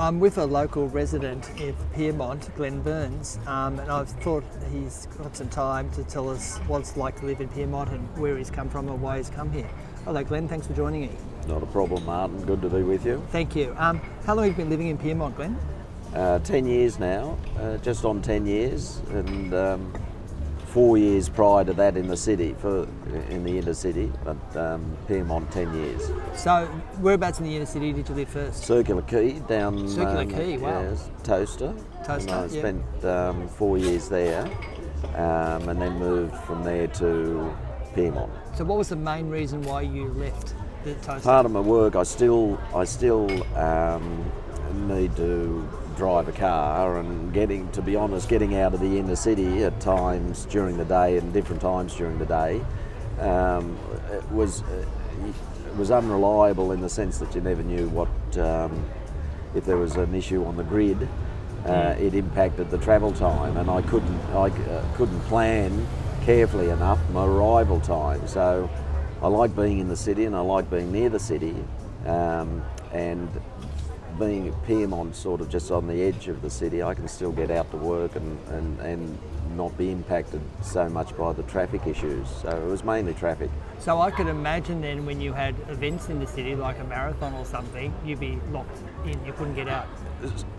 I'm 0.00 0.20
with 0.20 0.38
a 0.38 0.46
local 0.46 0.88
resident 0.88 1.50
of 1.60 1.74
Pyrmont, 1.92 2.54
Glenn 2.54 2.80
Burns, 2.82 3.40
um, 3.48 3.80
and 3.80 3.90
I've 3.90 4.08
thought 4.08 4.44
he's 4.72 5.06
got 5.18 5.36
some 5.36 5.48
time 5.48 5.90
to 5.90 6.04
tell 6.04 6.30
us 6.30 6.58
what 6.68 6.82
it's 6.82 6.96
like 6.96 7.18
to 7.18 7.26
live 7.26 7.40
in 7.40 7.48
Pyrmont 7.48 7.90
and 7.90 8.16
where 8.16 8.38
he's 8.38 8.48
come 8.48 8.68
from 8.68 8.88
and 8.88 9.02
why 9.02 9.16
he's 9.16 9.28
come 9.28 9.50
here. 9.50 9.68
Hello, 10.04 10.22
Glenn. 10.22 10.46
Thanks 10.46 10.68
for 10.68 10.72
joining 10.74 11.00
me. 11.00 11.10
Not 11.48 11.64
a 11.64 11.66
problem, 11.66 12.04
Martin. 12.04 12.44
Good 12.44 12.62
to 12.62 12.68
be 12.68 12.82
with 12.82 13.04
you. 13.04 13.26
Thank 13.32 13.56
you. 13.56 13.74
Um, 13.76 14.00
how 14.24 14.36
long 14.36 14.44
have 14.44 14.56
you 14.56 14.62
been 14.62 14.70
living 14.70 14.86
in 14.86 14.98
Pyrmont, 14.98 15.34
Glenn? 15.34 15.58
Uh, 16.14 16.38
10 16.38 16.64
years 16.64 17.00
now, 17.00 17.36
uh, 17.58 17.78
just 17.78 18.04
on 18.04 18.22
10 18.22 18.46
years, 18.46 19.00
and 19.10 19.52
um, 19.52 19.92
four 20.68 20.98
years 20.98 21.28
prior 21.28 21.64
to 21.64 21.72
that 21.72 21.96
in 21.96 22.06
the 22.06 22.16
city, 22.16 22.54
for 22.58 22.86
in 23.30 23.44
the 23.44 23.58
inner 23.58 23.74
city, 23.74 24.12
but 24.24 24.56
um, 24.56 24.96
Pyrmont 25.08 25.50
10 25.50 25.74
years. 25.74 26.10
So, 26.34 26.66
whereabouts 27.00 27.38
in 27.40 27.46
the 27.46 27.56
inner 27.56 27.66
city 27.66 27.92
did 27.92 28.08
you 28.08 28.14
live 28.14 28.28
first? 28.28 28.64
Circular 28.64 29.02
Quay 29.02 29.40
down. 29.40 29.88
Circular 29.88 30.26
Quay, 30.26 30.58
wow. 30.58 30.82
yes, 30.82 31.10
Toaster. 31.22 31.74
Toaster, 32.04 32.30
And 32.30 32.30
I 32.30 32.42
yeah. 32.46 32.60
spent 32.60 33.04
um, 33.04 33.48
four 33.48 33.78
years 33.78 34.08
there, 34.08 34.44
um, 35.14 35.68
and 35.68 35.80
then 35.80 35.98
moved 35.98 36.34
from 36.44 36.62
there 36.62 36.86
to 36.86 37.54
Pyrmont. 37.94 38.30
So, 38.56 38.64
what 38.64 38.78
was 38.78 38.90
the 38.90 38.96
main 38.96 39.28
reason 39.28 39.62
why 39.62 39.82
you 39.82 40.08
left 40.08 40.54
the 40.84 40.94
toaster? 40.96 41.20
part 41.20 41.46
of 41.46 41.52
my 41.52 41.60
work, 41.60 41.96
I 41.96 42.02
still 42.02 42.60
I 42.74 42.84
still 42.84 43.26
um, 43.56 44.30
need 44.86 45.16
to 45.16 45.68
drive 45.98 46.28
a 46.28 46.32
car 46.32 46.98
and 46.98 47.34
getting 47.34 47.70
to 47.72 47.82
be 47.82 47.96
honest, 47.96 48.28
getting 48.28 48.56
out 48.56 48.72
of 48.72 48.80
the 48.80 48.98
inner 48.98 49.16
city 49.16 49.64
at 49.64 49.78
times 49.80 50.46
during 50.46 50.78
the 50.78 50.84
day 50.84 51.18
and 51.18 51.32
different 51.34 51.60
times 51.60 51.94
during 51.94 52.18
the 52.18 52.26
day 52.26 52.64
um, 53.20 53.76
it 54.10 54.30
was 54.30 54.62
it 55.26 55.76
was 55.76 55.90
unreliable 55.90 56.72
in 56.72 56.80
the 56.80 56.88
sense 56.88 57.18
that 57.18 57.34
you 57.34 57.40
never 57.40 57.62
knew 57.62 57.88
what 57.88 58.08
um, 58.38 58.84
if 59.54 59.64
there 59.64 59.76
was 59.76 59.96
an 59.96 60.14
issue 60.14 60.44
on 60.44 60.56
the 60.56 60.64
grid. 60.64 61.08
Uh, 61.66 61.94
it 61.98 62.14
impacted 62.14 62.70
the 62.70 62.78
travel 62.78 63.12
time, 63.12 63.56
and 63.56 63.68
I 63.68 63.82
couldn't 63.82 64.20
I 64.30 64.48
uh, 64.48 64.84
couldn't 64.96 65.20
plan 65.22 65.86
carefully 66.24 66.70
enough 66.70 66.98
my 67.10 67.26
arrival 67.26 67.80
time. 67.80 68.26
So 68.28 68.70
I 69.20 69.28
like 69.28 69.54
being 69.56 69.78
in 69.80 69.88
the 69.88 69.96
city 69.96 70.24
and 70.24 70.36
I 70.36 70.40
like 70.40 70.70
being 70.70 70.92
near 70.92 71.08
the 71.08 71.18
city, 71.18 71.56
um, 72.06 72.62
and 72.92 73.28
being 74.18 74.48
at 74.48 74.54
Pyrmont, 74.64 75.14
sort 75.14 75.40
of 75.40 75.48
just 75.48 75.70
on 75.70 75.86
the 75.86 76.02
edge 76.02 76.28
of 76.28 76.42
the 76.42 76.50
city, 76.50 76.82
I 76.82 76.94
can 76.94 77.08
still 77.08 77.32
get 77.32 77.50
out 77.50 77.70
to 77.70 77.76
work 77.76 78.16
and, 78.16 78.38
and, 78.48 78.80
and 78.80 79.18
not 79.56 79.76
be 79.78 79.90
impacted 79.90 80.40
so 80.62 80.88
much 80.88 81.16
by 81.16 81.32
the 81.32 81.42
traffic 81.44 81.86
issues. 81.86 82.28
So 82.42 82.48
it 82.48 82.68
was 82.68 82.84
mainly 82.84 83.14
traffic. 83.14 83.50
So, 83.78 84.00
I 84.00 84.10
could 84.10 84.26
imagine 84.26 84.80
then 84.80 85.06
when 85.06 85.20
you 85.20 85.32
had 85.32 85.54
events 85.68 86.08
in 86.08 86.18
the 86.18 86.26
city, 86.26 86.56
like 86.56 86.78
a 86.80 86.84
marathon 86.84 87.32
or 87.34 87.44
something, 87.44 87.94
you'd 88.04 88.20
be 88.20 88.38
locked 88.50 88.76
in, 89.04 89.24
you 89.24 89.32
couldn't 89.32 89.54
get 89.54 89.68
out. 89.68 89.86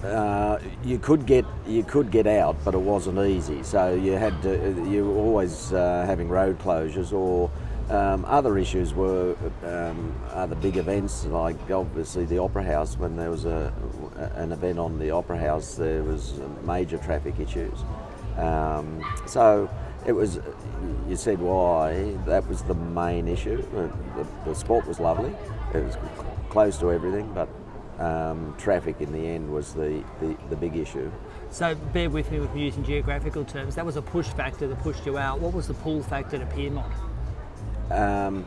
Uh, 0.03 0.57
you 0.85 0.97
could 0.97 1.25
get 1.25 1.43
you 1.67 1.83
could 1.83 2.11
get 2.11 2.27
out, 2.27 2.55
but 2.63 2.73
it 2.73 2.79
wasn't 2.79 3.19
easy. 3.19 3.61
So 3.61 3.93
you 3.93 4.13
had 4.13 4.41
to 4.43 4.51
you 4.89 5.05
were 5.05 5.17
always 5.17 5.73
uh, 5.73 6.05
having 6.07 6.29
road 6.29 6.57
closures 6.59 7.11
or 7.11 7.51
um, 7.89 8.23
other 8.25 8.57
issues 8.57 8.93
were 8.93 9.35
um, 9.63 10.15
other 10.31 10.55
big 10.55 10.77
events 10.77 11.25
like 11.25 11.71
obviously 11.71 12.25
the 12.25 12.37
Opera 12.37 12.63
House. 12.63 12.97
When 12.97 13.15
there 13.15 13.31
was 13.31 13.45
a 13.45 13.73
an 14.35 14.51
event 14.51 14.77
on 14.77 14.99
the 14.99 15.11
Opera 15.11 15.37
House, 15.37 15.75
there 15.75 16.03
was 16.03 16.39
major 16.63 16.97
traffic 16.97 17.39
issues. 17.39 17.79
Um, 18.37 19.03
so 19.25 19.69
it 20.05 20.11
was. 20.11 20.39
You 21.07 21.15
said 21.15 21.39
why? 21.39 22.13
That 22.25 22.47
was 22.47 22.61
the 22.63 22.75
main 22.75 23.27
issue. 23.27 23.61
The, 23.73 23.91
the, 24.45 24.53
sport 24.53 24.87
was 24.87 24.99
lovely. 24.99 25.35
It 25.73 25.83
was 25.83 25.97
close 26.49 26.77
to 26.77 26.91
everything, 26.91 27.33
but 27.33 27.49
um, 27.99 28.55
traffic 28.57 29.01
in 29.01 29.11
the 29.11 29.27
end 29.27 29.51
was 29.51 29.73
the, 29.73 30.03
the, 30.21 30.37
the 30.49 30.55
big 30.55 30.75
issue. 30.75 31.11
So, 31.51 31.75
bear 31.75 32.09
with 32.09 32.31
me 32.31 32.39
with 32.39 32.55
using 32.55 32.83
geographical 32.83 33.43
terms. 33.43 33.75
That 33.75 33.85
was 33.85 33.97
a 33.97 34.01
push 34.01 34.27
factor 34.27 34.67
that 34.67 34.79
pushed 34.79 35.05
you 35.05 35.17
out. 35.17 35.39
What 35.39 35.53
was 35.53 35.67
the 35.67 35.73
pull 35.73 36.03
factor 36.03 36.37
to 36.37 36.45
Pyrmont? 36.45 36.91
Um, 37.91 38.45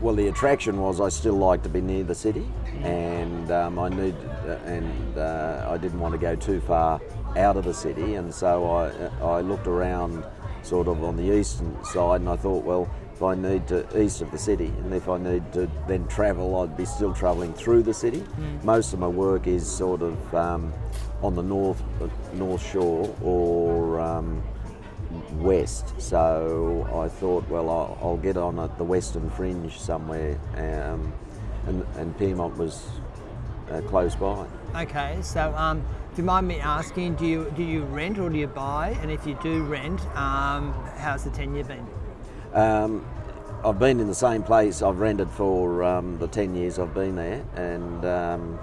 well, 0.00 0.14
the 0.16 0.28
attraction 0.28 0.78
was 0.78 1.00
I 1.00 1.08
still 1.10 1.36
like 1.36 1.62
to 1.62 1.68
be 1.68 1.80
near 1.80 2.02
the 2.02 2.14
city, 2.14 2.46
and 2.82 3.50
um, 3.52 3.78
I 3.78 3.88
need 3.88 4.16
uh, 4.44 4.58
and 4.64 5.16
uh, 5.16 5.68
I 5.70 5.78
didn't 5.78 6.00
want 6.00 6.12
to 6.12 6.18
go 6.18 6.34
too 6.34 6.60
far 6.60 7.00
out 7.36 7.56
of 7.56 7.64
the 7.64 7.74
city, 7.74 8.16
and 8.16 8.34
so 8.34 8.68
I 8.68 8.90
I 9.24 9.40
looked 9.42 9.68
around 9.68 10.24
sort 10.62 10.88
of 10.88 11.02
on 11.04 11.16
the 11.16 11.32
eastern 11.32 11.82
side, 11.84 12.20
and 12.20 12.28
I 12.28 12.36
thought, 12.36 12.64
well, 12.64 12.90
if 13.14 13.22
I 13.22 13.36
need 13.36 13.68
to 13.68 13.86
east 14.00 14.22
of 14.22 14.32
the 14.32 14.38
city, 14.38 14.66
and 14.66 14.92
if 14.92 15.08
I 15.08 15.18
need 15.18 15.52
to 15.52 15.70
then 15.86 16.08
travel, 16.08 16.60
I'd 16.60 16.76
be 16.76 16.84
still 16.84 17.14
travelling 17.14 17.54
through 17.54 17.84
the 17.84 17.94
city. 17.94 18.24
Most 18.64 18.92
of 18.92 18.98
my 18.98 19.06
work 19.06 19.46
is 19.46 19.70
sort 19.70 20.02
of 20.02 20.34
um, 20.34 20.72
on 21.22 21.36
the 21.36 21.42
north 21.42 21.80
uh, 22.00 22.08
north 22.34 22.68
shore 22.68 23.14
or 23.22 24.00
um, 24.00 24.42
west. 25.34 26.00
So 26.00 26.88
I 26.94 27.08
thought, 27.08 27.48
well, 27.48 27.68
I'll, 27.70 27.98
I'll 28.02 28.16
get 28.16 28.36
on 28.36 28.58
at 28.58 28.76
the 28.78 28.84
western 28.84 29.30
fringe 29.30 29.78
somewhere, 29.78 30.38
um, 30.56 31.12
and, 31.66 31.86
and 31.96 32.16
Pyrmont 32.18 32.56
was 32.56 32.86
uh, 33.70 33.80
close 33.82 34.14
by. 34.14 34.46
Okay, 34.76 35.18
so 35.22 35.54
um, 35.56 35.80
do 35.80 36.22
you 36.22 36.24
mind 36.24 36.48
me 36.48 36.60
asking, 36.60 37.14
do 37.14 37.26
you 37.26 37.52
do 37.56 37.62
you 37.62 37.84
rent 37.84 38.18
or 38.18 38.28
do 38.28 38.38
you 38.38 38.46
buy? 38.46 38.96
And 39.00 39.10
if 39.10 39.26
you 39.26 39.38
do 39.42 39.62
rent, 39.64 40.00
um, 40.16 40.72
how's 40.96 41.24
the 41.24 41.30
tenure 41.30 41.64
been? 41.64 41.86
Um, 42.52 43.04
I've 43.64 43.78
been 43.78 44.00
in 44.00 44.08
the 44.08 44.14
same 44.14 44.42
place. 44.42 44.82
I've 44.82 44.98
rented 44.98 45.30
for 45.30 45.82
um, 45.84 46.18
the 46.18 46.28
ten 46.28 46.54
years 46.54 46.78
I've 46.78 46.94
been 46.94 47.16
there, 47.16 47.44
and 47.56 48.04
um, 48.04 48.58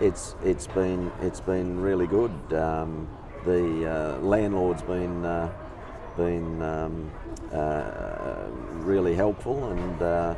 it's 0.00 0.34
it's 0.44 0.66
been 0.66 1.10
it's 1.20 1.40
been 1.40 1.80
really 1.80 2.06
good. 2.06 2.32
Um, 2.52 3.08
the 3.44 3.90
uh, 3.90 4.18
landlord's 4.20 4.82
been 4.82 5.24
uh, 5.24 5.52
been 6.16 6.62
um, 6.62 7.10
uh, 7.52 8.48
really 8.72 9.14
helpful, 9.14 9.70
and 9.70 10.02
uh, 10.02 10.34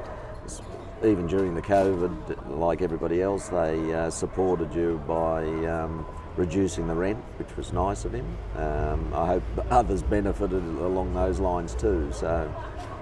even 1.04 1.26
during 1.26 1.54
the 1.54 1.62
COVID, 1.62 2.58
like 2.58 2.82
everybody 2.82 3.22
else, 3.22 3.48
they 3.48 3.94
uh, 3.94 4.10
supported 4.10 4.74
you 4.74 5.02
by 5.06 5.44
um, 5.66 6.06
reducing 6.36 6.86
the 6.86 6.94
rent, 6.94 7.22
which 7.38 7.56
was 7.56 7.72
nice 7.72 8.04
of 8.04 8.12
him. 8.12 8.26
Um, 8.56 9.12
I 9.14 9.26
hope 9.26 9.42
others 9.70 10.02
benefited 10.02 10.62
along 10.62 11.14
those 11.14 11.40
lines 11.40 11.74
too. 11.74 12.10
So, 12.12 12.52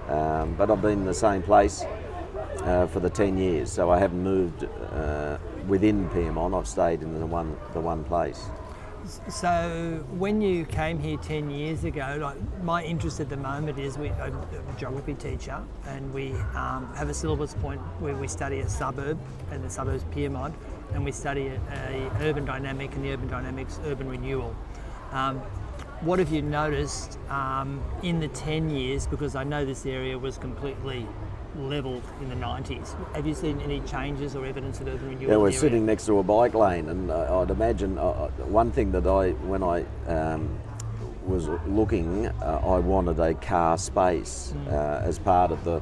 um, 0.07 0.55
but 0.55 0.69
I've 0.69 0.81
been 0.81 0.99
in 0.99 1.05
the 1.05 1.13
same 1.13 1.41
place 1.41 1.83
uh, 2.61 2.87
for 2.87 2.99
the 2.99 3.09
10 3.09 3.37
years, 3.37 3.71
so 3.71 3.89
I 3.89 3.99
haven't 3.99 4.23
moved 4.23 4.67
uh, 4.91 5.37
within 5.67 6.09
Pyrmont. 6.09 6.57
I've 6.57 6.67
stayed 6.67 7.01
in 7.01 7.19
the 7.19 7.25
one 7.25 7.57
the 7.73 7.79
one 7.79 8.03
place. 8.03 8.49
So 9.05 10.03
when 10.17 10.41
you 10.41 10.65
came 10.65 10.99
here 10.99 11.17
10 11.17 11.51
years 11.51 11.83
ago, 11.83 12.17
like 12.19 12.63
my 12.63 12.83
interest 12.83 13.19
at 13.19 13.29
the 13.29 13.37
moment 13.37 13.77
is 13.77 13.99
we, 13.99 14.09
I'm 14.09 14.35
a 14.35 14.79
geography 14.79 15.13
teacher 15.13 15.61
and 15.85 16.11
we 16.11 16.31
um, 16.55 16.91
have 16.95 17.09
a 17.09 17.13
syllabus 17.13 17.53
point 17.53 17.79
where 17.99 18.15
we 18.15 18.27
study 18.27 18.61
a 18.61 18.69
suburb 18.69 19.19
and 19.51 19.63
the 19.63 19.69
suburb's 19.69 20.03
Pyrmont 20.05 20.53
and 20.93 21.05
we 21.05 21.11
study 21.11 21.47
a, 21.47 21.59
a 21.71 22.11
urban 22.21 22.45
dynamic 22.45 22.95
and 22.95 23.05
the 23.05 23.11
urban 23.11 23.27
dynamics 23.27 23.79
urban 23.85 24.09
renewal. 24.09 24.55
Um, 25.11 25.39
what 26.01 26.17
have 26.17 26.31
you 26.31 26.41
noticed 26.41 27.19
um, 27.29 27.83
in 28.01 28.19
the 28.19 28.27
10 28.29 28.71
years, 28.71 29.05
because 29.05 29.35
I 29.35 29.43
know 29.43 29.65
this 29.65 29.85
area 29.85 30.17
was 30.17 30.39
completely 30.39 31.07
levelled 31.57 32.03
in 32.21 32.29
the 32.29 32.35
90s. 32.35 32.95
Have 33.15 33.25
you 33.25 33.33
seen 33.33 33.59
any 33.61 33.79
changes 33.81 34.35
or 34.35 34.45
evidence 34.45 34.79
of 34.79 34.87
urban 34.87 35.09
renewal? 35.09 35.31
Yeah, 35.31 35.37
we're 35.37 35.51
sitting 35.51 35.85
next 35.85 36.05
to 36.07 36.19
a 36.19 36.23
bike 36.23 36.53
lane, 36.53 36.89
and 36.89 37.09
uh, 37.09 37.41
I'd 37.41 37.51
imagine 37.51 37.97
uh, 37.97 38.01
uh, 38.01 38.27
one 38.45 38.71
thing 38.71 38.91
that 38.91 39.07
I, 39.07 39.31
when 39.31 39.63
I 39.63 39.85
um, 40.07 40.59
was 41.25 41.47
looking, 41.67 42.27
uh, 42.27 42.61
I 42.63 42.79
wanted 42.79 43.19
a 43.19 43.33
car 43.33 43.77
space 43.77 44.53
uh, 44.69 45.01
as 45.03 45.19
part 45.19 45.51
of 45.51 45.63
the. 45.63 45.81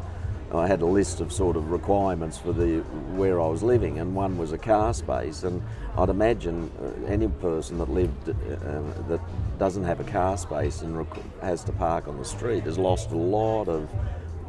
I 0.53 0.67
had 0.67 0.83
a 0.83 0.85
list 0.85 1.19
of 1.19 1.33
sort 1.33 1.55
of 1.55 1.71
requirements 1.71 2.37
for 2.37 2.53
the 2.53 2.81
where 3.15 3.41
I 3.41 3.47
was 3.47 3.63
living, 3.63 3.97
and 3.97 4.13
one 4.13 4.37
was 4.37 4.51
a 4.51 4.57
car 4.59 4.93
space. 4.93 5.41
And 5.41 5.63
I'd 5.97 6.09
imagine 6.09 6.69
uh, 6.79 7.07
any 7.07 7.27
person 7.27 7.79
that 7.79 7.89
lived 7.89 8.25
that 8.25 9.19
doesn't 9.57 9.83
have 9.83 9.99
a 9.99 10.03
car 10.03 10.37
space 10.37 10.83
and 10.83 11.07
has 11.41 11.63
to 11.63 11.71
park 11.71 12.07
on 12.07 12.19
the 12.19 12.25
street 12.25 12.65
has 12.65 12.77
lost 12.77 13.09
a 13.11 13.17
lot 13.17 13.67
of 13.67 13.89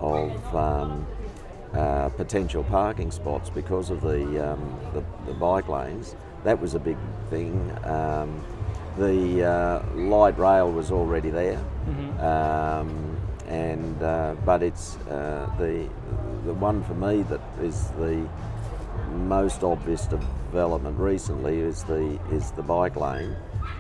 of 0.05 0.57
um, 0.57 1.07
uh, 1.73 2.09
potential 2.11 2.63
parking 2.65 3.11
spots 3.11 3.51
because 3.51 3.91
of 3.91 4.01
the, 4.03 4.53
um, 4.53 4.79
the, 4.93 5.03
the 5.27 5.35
bike 5.35 5.69
lanes. 5.69 6.15
That 6.45 6.61
was 6.61 6.75
a 6.75 6.79
big 6.79 6.97
thing. 7.31 7.73
Um, 7.85 8.45
the 8.99 9.45
uh, 9.45 9.83
light 9.95 10.39
rail 10.39 10.71
was 10.71 10.93
already 10.93 11.31
there, 11.31 11.59
um, 12.21 13.19
and 13.49 14.01
uh, 14.03 14.37
but 14.45 14.63
it's 14.63 14.97
uh, 15.09 15.51
the 15.59 15.89
the 16.45 16.55
one 16.55 16.85
for 16.85 16.95
me 16.95 17.23
that 17.25 17.41
is 17.61 17.89
the 17.99 18.25
most 19.17 19.65
obvious 19.65 20.07
development 20.07 20.97
recently 20.99 21.59
is 21.59 21.83
the 21.85 22.21
is 22.31 22.53
the 22.53 22.63
bike 22.63 22.95
lane. 22.95 23.35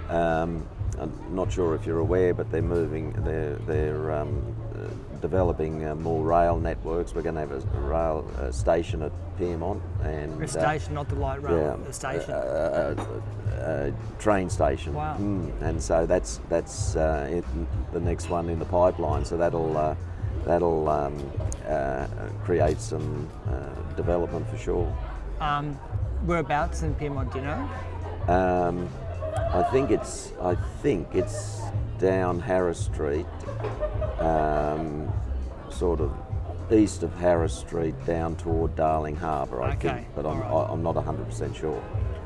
Um, 0.09 0.67
I'm 0.99 1.12
not 1.31 1.53
sure 1.53 1.75
if 1.77 1.87
you're 1.87 2.00
aware, 2.00 2.35
but 2.35 2.50
they're 2.50 2.62
moving. 2.62 3.12
They're 3.25 3.56
they're 3.67 4.11
um, 4.12 4.56
developing 5.29 5.87
uh, 5.87 5.94
more 5.94 6.23
rail 6.23 6.59
networks. 6.59 7.15
We're 7.15 7.23
going 7.23 7.37
to 7.37 7.41
have 7.47 7.53
a, 7.53 7.79
a 7.79 7.81
rail 7.81 8.31
uh, 8.38 8.50
station 8.53 9.00
at 9.03 9.12
Pyrmont 9.38 9.81
and 10.03 10.38
A 10.38 10.44
uh, 10.44 10.47
station, 10.47 10.93
not 10.93 11.09
the 11.09 11.15
light 11.15 11.43
rail, 11.43 11.56
yeah, 11.56 11.88
a 11.88 11.93
station. 11.93 12.31
a, 12.31 12.94
a, 13.56 13.91
a 13.91 13.93
train 14.19 14.50
station. 14.50 14.93
Wow. 14.93 15.17
Mm, 15.17 15.62
and 15.62 15.82
so 15.82 16.05
that's 16.05 16.41
that's 16.50 16.94
uh, 16.97 17.26
it, 17.37 17.44
the 17.94 18.00
next 18.00 18.29
one 18.29 18.50
in 18.50 18.59
the 18.59 18.67
pipeline. 18.67 19.25
So 19.25 19.38
that'll 19.38 19.75
uh, 19.79 19.97
that'll 20.44 20.88
um, 20.91 21.17
uh, 21.67 22.06
create 22.44 22.79
some 22.79 23.27
uh, 23.49 23.94
development 23.97 24.47
for 24.50 24.59
sure. 24.59 24.87
um, 25.41 25.73
whereabouts 26.27 26.82
in 26.82 26.94
Pyrmont, 26.97 27.32
do 27.32 27.38
you 27.38 27.44
know? 27.47 27.62
Um, 28.29 28.88
I 29.53 29.62
think 29.73 29.91
it's 29.91 30.32
I 30.43 30.55
think 30.82 31.15
it's 31.15 31.62
down 31.99 32.41
Harris 32.41 32.79
Street, 32.79 33.27
um, 34.20 35.12
sort 35.70 36.00
of 36.00 36.12
east 36.72 37.02
of 37.02 37.14
Harris 37.16 37.52
Street, 37.55 37.94
down 38.06 38.37
toward 38.37 38.75
Darling 38.76 39.16
Harbour. 39.16 39.62
I 39.62 39.72
Okay, 39.75 39.88
think, 39.88 40.06
but 40.14 40.25
I'm 40.26 40.40
alright. 40.43 40.70
I, 40.70 40.72
I'm 40.72 40.82
not 40.82 40.94
100% 40.94 41.55
sure. 41.55 41.82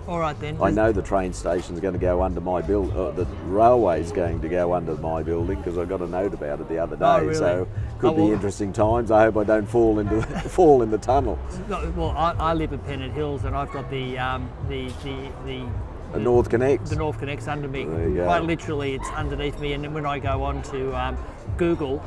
All 0.07 0.19
right 0.19 0.39
then. 0.41 0.57
I 0.63 0.71
know 0.71 0.91
the 0.91 1.03
train 1.03 1.35
station's 1.35 1.81
going 1.81 1.93
to 1.93 2.01
go 2.01 2.23
under 2.23 2.41
my 2.41 2.63
build. 2.63 2.97
Uh, 2.97 3.11
the 3.11 3.27
railway's 3.45 4.11
going 4.11 4.41
to 4.41 4.49
go 4.49 4.73
under 4.73 4.95
my 4.97 5.23
building 5.23 5.59
because 5.59 5.77
I 5.77 5.85
got 5.85 6.01
a 6.01 6.07
note 6.07 6.33
about 6.33 6.61
it 6.61 6.69
the 6.71 6.79
other 6.79 6.97
day. 6.97 7.05
Oh, 7.05 7.21
really? 7.21 7.35
So 7.35 7.69
could 7.99 8.13
Oh, 8.13 8.27
be 8.27 8.33
interesting 8.33 8.73
times. 8.73 9.11
I 9.11 9.25
hope 9.25 9.37
I 9.37 9.45
don't 9.45 9.67
fall 9.69 9.99
into 9.99 10.23
fall 10.49 10.81
in 10.81 10.91
the 10.91 10.97
tunnel. 10.97 11.39
No, 11.69 11.93
well, 11.95 12.11
I, 12.17 12.33
I 12.39 12.55
live 12.55 12.73
in 12.73 12.79
Pennant 12.79 13.13
Hills, 13.13 13.45
and 13.45 13.55
I've 13.55 13.71
got 13.71 13.91
the 13.91 14.17
um, 14.19 14.49
the 14.69 14.89
the 15.05 15.31
the. 15.45 15.69
The 16.13 16.19
NorthConnex. 16.19 16.89
The 16.89 16.97
NorthConnex 16.97 17.49
under 17.49 17.69
me. 17.69 17.85
There 17.85 18.09
you 18.09 18.15
go. 18.17 18.25
Quite 18.25 18.45
literally, 18.45 18.95
it's 18.95 19.09
underneath 19.11 19.59
me, 19.61 19.75
and 19.75 19.85
then 19.85 19.93
when 19.93 20.07
I 20.07 20.19
go 20.19 20.43
on 20.43 20.63
to 20.65 20.95
um, 20.99 21.19
Google, 21.57 22.03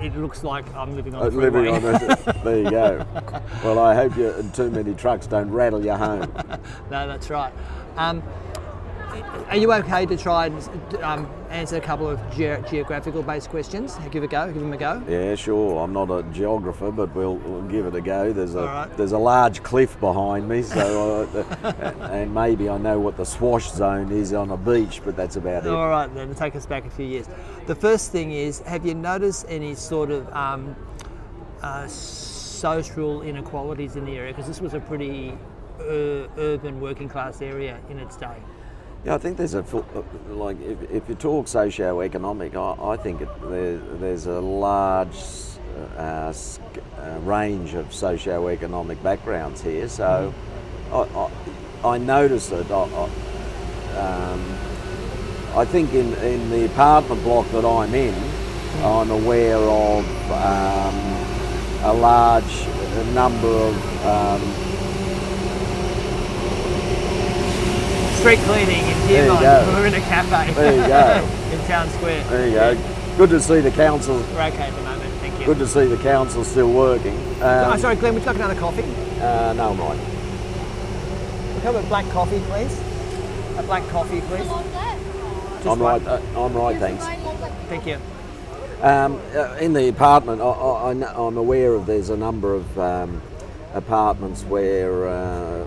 it 0.00 0.16
looks 0.16 0.42
like 0.42 0.64
I'm 0.74 0.96
living 0.96 1.14
on 1.14 1.22
Uh, 1.22 1.24
the 1.26 1.30
freeway. 1.30 1.70
living 1.70 1.94
on. 2.10 2.34
There 2.44 2.58
you 2.58 2.70
go. 2.70 3.06
Well, 3.62 3.78
I 3.78 3.94
hope 3.94 4.16
you, 4.16 4.34
too 4.52 4.70
many 4.70 4.92
trucks 4.94 5.26
don't 5.26 5.50
rattle 5.50 5.84
your 5.84 5.96
home. 5.96 6.30
no, 6.90 7.06
that's 7.06 7.30
right. 7.30 7.52
Um, 7.96 8.22
are 9.48 9.56
you 9.56 9.72
okay 9.72 10.06
to 10.06 10.16
try 10.16 10.46
and 10.46 10.96
um, 11.02 11.30
answer 11.50 11.76
a 11.76 11.80
couple 11.80 12.08
of 12.08 12.18
ge- 12.30 12.68
geographical-based 12.70 13.48
questions? 13.50 13.96
Give 14.10 14.22
it 14.22 14.26
a 14.26 14.28
go. 14.28 14.46
Give 14.46 14.62
them 14.62 14.72
a 14.72 14.76
go. 14.76 15.02
Yeah, 15.08 15.34
sure. 15.34 15.82
I'm 15.82 15.92
not 15.92 16.10
a 16.10 16.22
geographer, 16.32 16.90
but 16.90 17.14
we'll, 17.14 17.36
we'll 17.36 17.62
give 17.62 17.86
it 17.86 17.94
a 17.94 18.00
go. 18.00 18.32
There's 18.32 18.54
a 18.54 18.64
right. 18.64 18.96
there's 18.96 19.12
a 19.12 19.18
large 19.18 19.62
cliff 19.62 19.98
behind 20.00 20.48
me, 20.48 20.62
so 20.62 21.28
I, 21.62 21.70
and 22.12 22.34
maybe 22.34 22.68
I 22.68 22.78
know 22.78 22.98
what 22.98 23.16
the 23.16 23.24
swash 23.24 23.70
zone 23.70 24.10
is 24.12 24.32
on 24.32 24.50
a 24.50 24.56
beach, 24.56 25.00
but 25.04 25.16
that's 25.16 25.36
about 25.36 25.64
it. 25.66 25.70
All 25.70 25.88
right, 25.88 26.12
then 26.14 26.34
take 26.34 26.56
us 26.56 26.66
back 26.66 26.86
a 26.86 26.90
few 26.90 27.06
years. 27.06 27.28
The 27.66 27.74
first 27.74 28.12
thing 28.12 28.32
is, 28.32 28.60
have 28.60 28.84
you 28.84 28.94
noticed 28.94 29.46
any 29.48 29.74
sort 29.74 30.10
of 30.10 30.30
um, 30.34 30.74
uh, 31.62 31.86
social 31.86 33.22
inequalities 33.22 33.96
in 33.96 34.04
the 34.04 34.16
area? 34.16 34.32
Because 34.32 34.46
this 34.46 34.60
was 34.60 34.74
a 34.74 34.80
pretty 34.80 35.36
uh, 35.80 36.28
urban, 36.38 36.80
working-class 36.80 37.42
area 37.42 37.78
in 37.90 37.98
its 37.98 38.16
day. 38.16 38.36
Yeah, 39.04 39.16
I 39.16 39.18
think 39.18 39.36
there's 39.36 39.52
a 39.52 39.58
uh, 39.58 40.02
like 40.28 40.58
if, 40.62 40.90
if 40.90 41.08
you 41.10 41.14
talk 41.14 41.46
socio-economic, 41.46 42.56
I, 42.56 42.74
I 42.80 42.96
think 42.96 43.20
it, 43.20 43.28
there, 43.50 43.76
there's 43.76 44.24
a 44.24 44.40
large 44.40 45.14
uh, 45.98 46.32
uh, 46.32 47.18
range 47.24 47.74
of 47.74 47.92
socio-economic 47.92 49.02
backgrounds 49.02 49.60
here. 49.60 49.88
So 49.88 50.32
I, 50.90 50.96
I, 50.96 51.30
I 51.96 51.98
notice 51.98 52.50
it. 52.50 52.70
I, 52.70 52.82
I, 52.82 53.98
um, 53.98 54.58
I 55.54 55.66
think 55.66 55.92
in, 55.92 56.14
in 56.14 56.48
the 56.48 56.64
apartment 56.64 57.22
block 57.24 57.46
that 57.50 57.66
I'm 57.66 57.94
in, 57.94 58.14
I'm 58.82 59.10
aware 59.10 59.58
of 59.58 60.32
um, 60.32 60.94
a 61.84 61.92
large 61.92 62.66
number 63.12 63.48
of 63.48 64.06
um, 64.06 64.63
Street 68.24 68.38
cleaning 68.40 68.86
in 68.86 68.98
There 69.06 69.26
you 69.26 69.32
Pyrmont. 69.32 69.40
go. 69.42 69.72
We're 69.74 69.86
in 69.86 69.94
a 69.94 70.00
cafe. 70.00 70.54
There 70.54 70.72
you 70.80 70.86
go. 70.88 71.52
in 71.60 71.66
town 71.66 71.88
square. 71.90 72.24
there 72.24 72.48
you 72.48 72.54
go. 72.54 73.16
Good 73.18 73.28
to 73.30 73.40
see 73.40 73.60
the 73.60 73.70
council 73.70 74.16
We're 74.16 74.44
okay 74.44 74.62
at 74.62 74.74
the 74.74 74.80
moment. 74.80 75.12
Thank 75.20 75.38
you. 75.38 75.44
Good 75.44 75.58
to 75.58 75.66
see 75.68 75.84
the 75.84 75.98
council 75.98 76.42
still 76.42 76.72
working. 76.72 77.18
Oh, 77.42 77.72
Um, 77.72 77.78
sorry, 77.78 77.96
Glenn. 77.96 78.14
Would 78.14 78.22
you 78.22 78.26
like 78.26 78.36
another 78.36 78.58
coffee? 78.58 78.82
uh, 79.20 79.52
no, 79.52 79.72
I'm 79.72 79.78
right. 79.78 79.98
We'll 79.98 81.60
have 81.72 81.74
a 81.74 81.82
black 81.88 82.08
coffee, 82.12 82.40
please. 82.48 82.80
A 83.58 83.62
black 83.62 83.86
coffee, 83.90 84.22
please. 84.22 84.38
Just 84.38 85.66
I'm 85.66 85.78
one. 85.78 85.80
right. 85.80 86.06
Uh, 86.06 86.20
I'm 86.46 86.54
right. 86.54 86.78
Thanks. 86.78 87.04
Thank 87.68 87.86
you. 87.86 87.98
Um, 88.80 89.20
uh, 89.34 89.54
in 89.60 89.74
the 89.74 89.88
apartment, 89.90 90.40
I, 90.40 90.44
I, 90.46 90.90
I 90.90 90.94
kn- 90.94 91.12
I'm 91.14 91.36
aware 91.36 91.74
of 91.74 91.84
there's 91.84 92.08
a 92.08 92.16
number 92.16 92.54
of 92.54 92.78
um, 92.78 93.20
apartments 93.74 94.44
where 94.44 95.08
uh, 95.08 95.66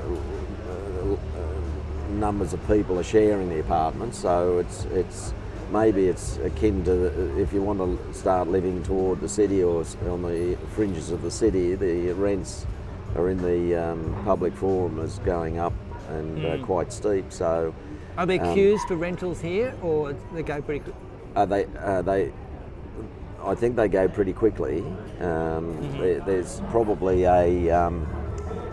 numbers 2.18 2.54
of 2.54 2.66
people 2.68 3.00
are 3.00 3.04
sharing 3.04 3.50
the 3.50 3.60
apartment. 3.60 4.16
So 4.16 4.60
it's 4.60 4.86
it's 4.86 5.34
maybe 5.72 6.08
it's 6.08 6.38
akin 6.38 6.84
to 6.86 7.08
uh, 7.08 7.38
if 7.42 7.54
you 7.54 7.62
want 7.62 7.80
to 7.80 8.14
start 8.14 8.48
living 8.48 8.84
toward 8.84 9.22
the 9.22 9.30
city 9.30 9.64
or 9.64 9.86
on 10.10 10.22
the 10.22 10.58
fringes 10.76 11.12
of 11.12 11.22
the 11.22 11.32
city, 11.32 11.76
the 11.76 12.12
rents 12.14 12.66
are 13.16 13.30
in 13.30 13.42
the 13.42 13.76
um, 13.76 14.22
public 14.26 14.54
forum 14.54 15.00
is 15.00 15.20
going 15.20 15.60
up 15.60 15.74
and 16.10 16.46
uh, 16.46 16.58
quite 16.66 16.92
steep. 16.94 17.32
So 17.32 17.74
Are 18.18 18.26
there 18.26 18.44
Um, 18.44 18.54
queues 18.54 18.82
for 18.88 18.96
rentals 18.96 19.42
here, 19.42 19.74
or 19.82 20.14
they 20.34 20.44
go 20.44 20.62
pretty 20.62 20.82
quick? 20.82 20.96
Uh, 21.36 21.46
they, 21.46 21.66
uh, 21.80 22.02
they, 22.02 22.32
I 23.44 23.56
think 23.56 23.76
they 23.76 23.88
go 23.88 24.08
pretty 24.08 24.34
quickly. 24.34 24.84
Um, 25.22 25.78
there, 26.00 26.20
there's 26.22 26.62
probably 26.72 27.26
a, 27.26 27.70
um, 27.70 28.08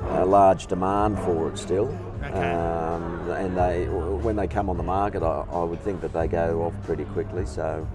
a 0.09 0.25
large 0.25 0.67
demand 0.67 1.19
for 1.21 1.49
it 1.49 1.59
still. 1.59 1.89
Okay. 2.25 2.53
Um, 2.53 3.31
and 3.31 3.57
they, 3.57 3.87
when 3.87 4.37
they 4.37 4.47
come 4.47 4.71
on 4.71 4.77
the 4.77 4.83
market, 4.83 5.23
I, 5.23 5.45
I 5.51 5.63
would 5.63 5.81
think 5.81 6.01
that 6.01 6.13
they 6.13 6.27
go 6.27 6.63
off 6.63 6.75
pretty 6.85 7.05
quickly. 7.05 7.45
So, 7.45 7.87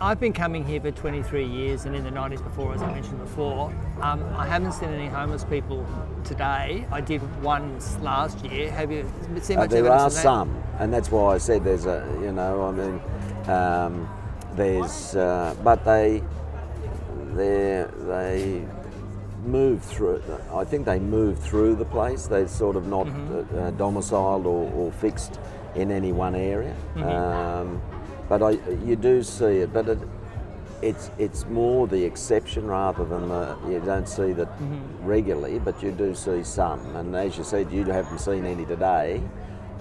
I've 0.00 0.18
been 0.18 0.32
coming 0.32 0.64
here 0.64 0.80
for 0.80 0.90
23 0.90 1.44
years, 1.44 1.84
and 1.84 1.94
in 1.94 2.02
the 2.02 2.10
90s 2.10 2.42
before, 2.42 2.74
as 2.74 2.82
I 2.82 2.92
mentioned 2.92 3.20
before, 3.20 3.72
um, 4.00 4.24
I 4.34 4.46
haven't 4.46 4.72
seen 4.72 4.88
any 4.88 5.06
homeless 5.06 5.44
people 5.44 5.86
today. 6.24 6.86
I 6.90 7.00
did 7.00 7.22
once 7.42 7.96
last 8.00 8.44
year. 8.44 8.70
Have 8.72 8.90
you 8.90 9.08
seen 9.40 9.58
uh, 9.58 9.66
there 9.66 9.90
are 9.92 10.10
some, 10.10 10.60
and 10.78 10.92
that's 10.92 11.10
why 11.10 11.34
I 11.34 11.38
said 11.38 11.62
there's 11.62 11.86
a, 11.86 12.04
you 12.20 12.32
know, 12.32 12.64
I 12.66 12.72
mean, 12.72 13.00
um, 13.48 14.08
there's, 14.54 15.14
uh, 15.14 15.54
but 15.62 15.84
they, 15.84 16.22
they, 17.34 17.86
they 17.98 18.64
move 19.44 19.82
through. 19.82 20.22
I 20.52 20.64
think 20.64 20.86
they 20.86 20.98
move 20.98 21.38
through 21.38 21.76
the 21.76 21.84
place. 21.84 22.26
They're 22.26 22.48
sort 22.48 22.76
of 22.76 22.86
not 22.86 23.06
Mm-hmm. 23.06 23.56
uh, 23.58 23.60
uh, 23.60 23.70
domiciled 23.72 24.46
or, 24.46 24.70
or 24.72 24.92
fixed 24.92 25.38
in 25.74 25.90
any 25.90 26.12
one 26.12 26.34
area. 26.34 26.74
Mm-hmm. 26.94 27.02
Um, 27.08 27.82
but 28.28 28.42
I, 28.42 28.50
you 28.84 28.96
do 28.96 29.22
see 29.22 29.58
it, 29.58 29.72
but 29.72 29.88
it, 29.88 29.98
it's 30.82 31.10
it's 31.18 31.46
more 31.46 31.86
the 31.86 32.02
exception 32.04 32.66
rather 32.66 33.04
than 33.04 33.28
the. 33.28 33.56
You 33.68 33.80
don't 33.80 34.08
see 34.08 34.32
that 34.32 34.48
Mm-hmm. 34.58 35.06
regularly, 35.06 35.58
but 35.58 35.82
you 35.82 35.92
do 35.92 36.14
see 36.14 36.42
some. 36.42 36.80
And 36.96 37.14
as 37.14 37.38
you 37.38 37.44
said, 37.44 37.70
you 37.72 37.84
haven't 37.84 38.18
seen 38.18 38.44
any 38.44 38.64
today. 38.64 39.22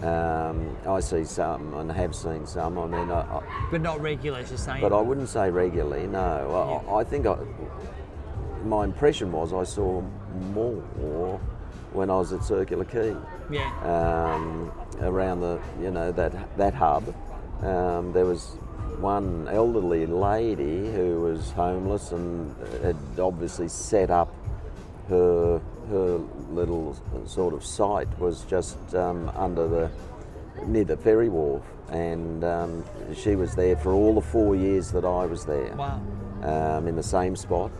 Um, 0.03 0.75
I 0.87 0.99
see 0.99 1.23
some 1.23 1.73
and 1.75 1.89
have 1.91 2.13
seen 2.13 2.45
some. 2.45 2.77
I 2.77 2.85
mean, 2.85 3.09
I, 3.09 3.21
I, 3.21 3.41
But 3.71 3.81
not 3.81 3.99
regularly, 4.01 4.43
as 4.43 4.51
you're 4.51 4.57
saying. 4.57 4.81
but 4.81 4.91
I 4.93 4.99
wouldn't 5.01 5.29
say 5.29 5.49
regularly. 5.49 6.05
No, 6.05 6.83
I, 6.89 6.99
I 6.99 7.03
think 7.05 7.25
I, 7.25 7.37
my 8.65 8.83
impression 8.83 9.31
was 9.31 9.53
I 9.53 9.63
saw 9.63 10.01
more 10.53 11.39
when 11.93 12.09
I 12.09 12.15
was 12.17 12.33
at 12.33 12.43
Circular 12.43 12.85
Quay 12.85 13.15
yeah. 13.49 13.71
um, 13.83 14.71
around 15.01 15.41
the 15.41 15.59
you 15.81 15.91
know 15.91 16.11
that 16.11 16.57
that 16.57 16.73
hub. 16.73 17.13
Um, 17.61 18.11
there 18.11 18.25
was 18.25 18.57
one 18.99 19.47
elderly 19.49 20.05
lady 20.05 20.91
who 20.91 21.21
was 21.21 21.51
homeless 21.51 22.11
and 22.11 22.55
had 22.83 22.97
obviously 23.19 23.67
set 23.67 24.09
up 24.09 24.33
her 25.09 25.61
her 25.89 26.19
little 26.49 26.97
sort 27.27 27.53
of 27.53 27.63
site 27.63 28.07
was 28.19 28.43
just 28.45 28.77
um, 28.95 29.29
under 29.35 29.67
the 29.67 29.91
near 30.65 30.83
the 30.83 30.97
ferry 30.97 31.29
wharf, 31.29 31.63
and 31.91 32.43
um, 32.43 32.83
she 33.15 33.35
was 33.35 33.55
there 33.55 33.75
for 33.75 33.91
all 33.93 34.15
the 34.15 34.21
four 34.21 34.55
years 34.55 34.91
that 34.91 35.05
I 35.05 35.25
was 35.25 35.45
there 35.45 35.73
Wow. 35.75 36.01
um, 36.43 36.87
in 36.87 36.95
the 36.95 37.03
same 37.03 37.35
spot. 37.35 37.71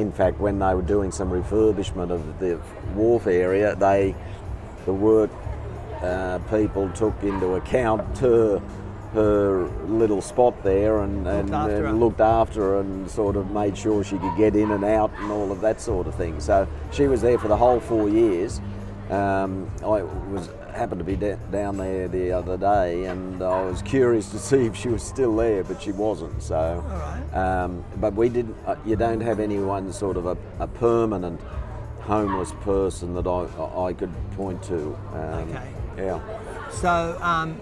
In 0.00 0.12
fact, 0.12 0.40
when 0.40 0.58
they 0.58 0.74
were 0.74 0.80
doing 0.80 1.12
some 1.12 1.30
refurbishment 1.30 2.10
of 2.10 2.38
the 2.38 2.56
wharf 2.94 3.26
area, 3.26 3.76
they, 3.76 4.14
the 4.86 4.94
work 4.94 5.30
uh, 6.00 6.38
people 6.50 6.88
took 6.92 7.22
into 7.22 7.56
account 7.56 8.16
her, 8.18 8.62
her 9.12 9.64
little 9.88 10.22
spot 10.22 10.62
there 10.62 11.00
and, 11.00 11.26
and, 11.26 11.54
after 11.54 11.84
and 11.84 12.00
looked 12.00 12.22
after 12.22 12.60
her 12.60 12.80
and 12.80 13.10
sort 13.10 13.36
of 13.36 13.50
made 13.50 13.76
sure 13.76 14.02
she 14.02 14.16
could 14.16 14.36
get 14.38 14.56
in 14.56 14.70
and 14.70 14.84
out 14.84 15.10
and 15.18 15.30
all 15.30 15.52
of 15.52 15.60
that 15.60 15.82
sort 15.82 16.06
of 16.06 16.14
thing. 16.14 16.40
So 16.40 16.66
she 16.92 17.06
was 17.06 17.20
there 17.20 17.38
for 17.38 17.48
the 17.48 17.56
whole 17.56 17.78
four 17.78 18.08
years. 18.08 18.58
Um, 19.10 19.70
I 19.82 20.02
was 20.02 20.48
happened 20.74 20.98
to 20.98 21.04
be 21.04 21.16
down 21.50 21.76
there 21.76 22.08
the 22.08 22.32
other 22.32 22.56
day, 22.56 23.04
and 23.04 23.42
I 23.42 23.62
was 23.62 23.82
curious 23.82 24.30
to 24.30 24.38
see 24.38 24.66
if 24.66 24.76
she 24.76 24.88
was 24.88 25.02
still 25.02 25.34
there, 25.36 25.64
but 25.64 25.82
she 25.82 25.92
wasn't. 25.92 26.42
So, 26.42 26.84
right. 26.86 27.34
um, 27.34 27.84
but 27.96 28.14
we 28.14 28.28
didn't. 28.28 28.56
Uh, 28.66 28.76
you 28.84 28.96
don't 28.96 29.20
have 29.20 29.40
anyone 29.40 29.92
sort 29.92 30.16
of 30.16 30.26
a, 30.26 30.36
a 30.58 30.66
permanent 30.66 31.40
homeless 32.00 32.52
person 32.62 33.14
that 33.14 33.26
I 33.26 33.88
I 33.88 33.92
could 33.92 34.12
point 34.36 34.62
to. 34.64 34.96
Um, 35.12 35.48
Okay. 35.50 35.68
Yeah. 35.96 36.20
So, 36.70 37.18
um, 37.20 37.60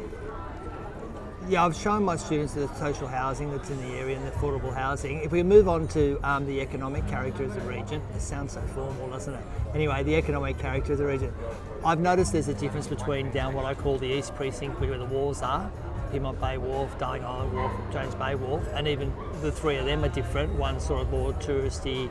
yeah, 1.49 1.65
I've 1.65 1.75
shown 1.75 2.05
my 2.05 2.17
students 2.17 2.53
the 2.53 2.69
social 2.75 3.09
housing 3.09 3.51
that's 3.51 3.71
in 3.71 3.81
the 3.81 3.97
area 3.97 4.17
and 4.17 4.27
the 4.27 4.31
affordable 4.33 4.75
housing. 4.75 5.21
If 5.21 5.33
we 5.33 5.43
move 5.43 5.67
on 5.67 5.89
to 5.89 6.21
um, 6.23 6.45
the 6.47 6.61
economic 6.61 7.09
character 7.09 7.45
of 7.45 7.55
the 7.55 7.61
region, 7.63 8.03
it 8.15 8.21
sounds 8.21 8.53
so 8.53 8.61
formal, 8.75 9.09
doesn't 9.09 9.33
it? 9.33 9.45
Anyway, 9.75 10.03
the 10.03 10.15
economic 10.15 10.59
character 10.59 10.93
of 10.93 10.99
the 10.99 11.07
region. 11.07 11.33
I've 11.85 12.01
noticed 12.01 12.33
there's 12.33 12.49
a 12.49 12.55
difference 12.55 12.87
between 12.87 13.31
down 13.31 13.55
what 13.55 13.65
I 13.65 13.75
call 13.75 13.97
the 13.97 14.07
East 14.07 14.35
Precinct, 14.35 14.79
where 14.79 14.99
the 14.99 15.07
walls 15.07 15.41
are, 15.41 15.71
Pyrmont 16.13 16.39
Bay 16.39 16.59
Wharf, 16.59 16.99
Darling 16.99 17.25
Island 17.25 17.55
Wharf, 17.55 17.73
James 17.93 18.15
Bay 18.15 18.35
Wharf, 18.35 18.67
and 18.75 18.87
even 18.87 19.13
the 19.41 19.51
three 19.51 19.77
of 19.77 19.87
them 19.87 20.05
are 20.05 20.09
different. 20.11 20.53
One's 20.55 20.85
sort 20.85 21.03
of 21.03 21.11
more 21.11 21.33
touristy, 21.35 22.11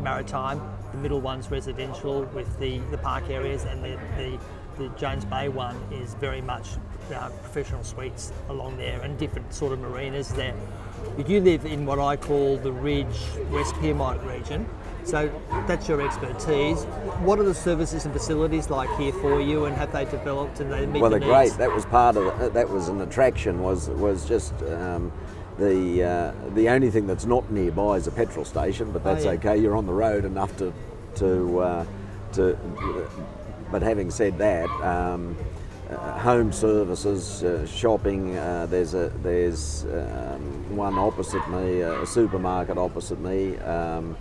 maritime. 0.00 0.60
The 0.92 0.98
middle 0.98 1.20
one's 1.20 1.50
residential 1.50 2.22
with 2.34 2.58
the, 2.58 2.78
the 2.90 2.98
park 2.98 3.28
areas, 3.28 3.64
and 3.64 3.84
the, 3.84 3.98
the, 4.16 4.38
the 4.78 4.88
Jones 4.96 5.26
Bay 5.26 5.50
one 5.50 5.76
is 5.90 6.14
very 6.14 6.40
much 6.40 6.68
uh, 7.12 7.28
professional 7.42 7.84
suites 7.84 8.32
along 8.48 8.76
there 8.76 9.00
and 9.02 9.18
different 9.18 9.52
sort 9.52 9.72
of 9.72 9.80
marinas 9.80 10.28
there. 10.30 10.54
You 11.26 11.40
live 11.40 11.66
in 11.66 11.84
what 11.84 11.98
I 11.98 12.16
call 12.16 12.56
the 12.56 12.72
Ridge 12.72 13.20
West 13.50 13.74
Pyrmont 13.74 14.24
region, 14.24 14.66
so 15.04 15.30
that's 15.66 15.88
your 15.88 16.00
expertise. 16.00 16.84
What 17.24 17.38
are 17.38 17.44
the 17.44 17.54
services 17.54 18.04
and 18.04 18.14
facilities 18.14 18.70
like 18.70 18.88
here 18.98 19.12
for 19.12 19.40
you, 19.40 19.66
and 19.66 19.76
have 19.76 19.92
they 19.92 20.04
developed 20.04 20.60
and 20.60 20.72
they 20.72 20.86
meet 20.86 21.02
Well, 21.02 21.10
the 21.10 21.18
they're 21.18 21.28
great. 21.28 21.52
That 21.58 21.72
was 21.72 21.84
part 21.84 22.16
of 22.16 22.40
it. 22.40 22.54
That 22.54 22.68
was 22.68 22.88
an 22.88 23.00
attraction. 23.00 23.62
Was 23.62 23.88
was 23.90 24.26
just 24.26 24.54
um, 24.62 25.12
the 25.58 26.04
uh, 26.04 26.50
the 26.54 26.68
only 26.68 26.90
thing 26.90 27.06
that's 27.06 27.26
not 27.26 27.50
nearby 27.50 27.96
is 27.96 28.06
a 28.06 28.12
petrol 28.12 28.44
station, 28.44 28.90
but 28.92 29.04
that's 29.04 29.24
yeah. 29.24 29.32
okay. 29.32 29.56
You're 29.58 29.76
on 29.76 29.86
the 29.86 29.92
road 29.92 30.24
enough 30.24 30.56
to 30.58 30.72
to 31.16 31.58
uh, 31.58 31.86
to. 32.34 32.56
But 33.70 33.82
having 33.82 34.10
said 34.10 34.38
that. 34.38 34.70
Um, 34.82 35.36
uh, 35.92 36.18
home 36.18 36.52
services, 36.52 37.42
uh, 37.42 37.66
shopping. 37.66 38.36
Uh, 38.36 38.66
there's 38.66 38.94
a 38.94 39.08
there's 39.22 39.84
um, 39.84 40.76
one 40.76 40.98
opposite 40.98 41.46
me, 41.48 41.80
a 41.80 42.06
supermarket 42.06 42.78
opposite 42.78 43.20
me. 43.20 43.56
Um, 43.58 44.16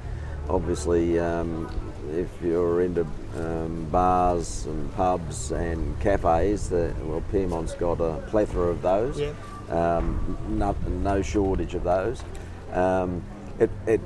obviously, 0.49 1.19
um, 1.19 1.69
if 2.11 2.29
you're 2.41 2.81
into 2.81 3.05
um, 3.37 3.85
bars 3.91 4.65
and 4.65 4.93
pubs 4.95 5.51
and 5.51 5.99
cafes, 5.99 6.69
the, 6.69 6.93
well, 7.03 7.23
Pyrmont's 7.31 7.73
got 7.73 7.99
a 8.01 8.21
plethora 8.27 8.67
of 8.67 8.81
those. 8.81 9.19
Yeah. 9.19 9.33
Um, 9.69 10.37
no, 10.49 10.75
no 10.87 11.21
shortage 11.21 11.75
of 11.75 11.83
those. 11.83 12.23
Um, 12.73 13.23
it, 13.59 13.69
it, 13.87 14.01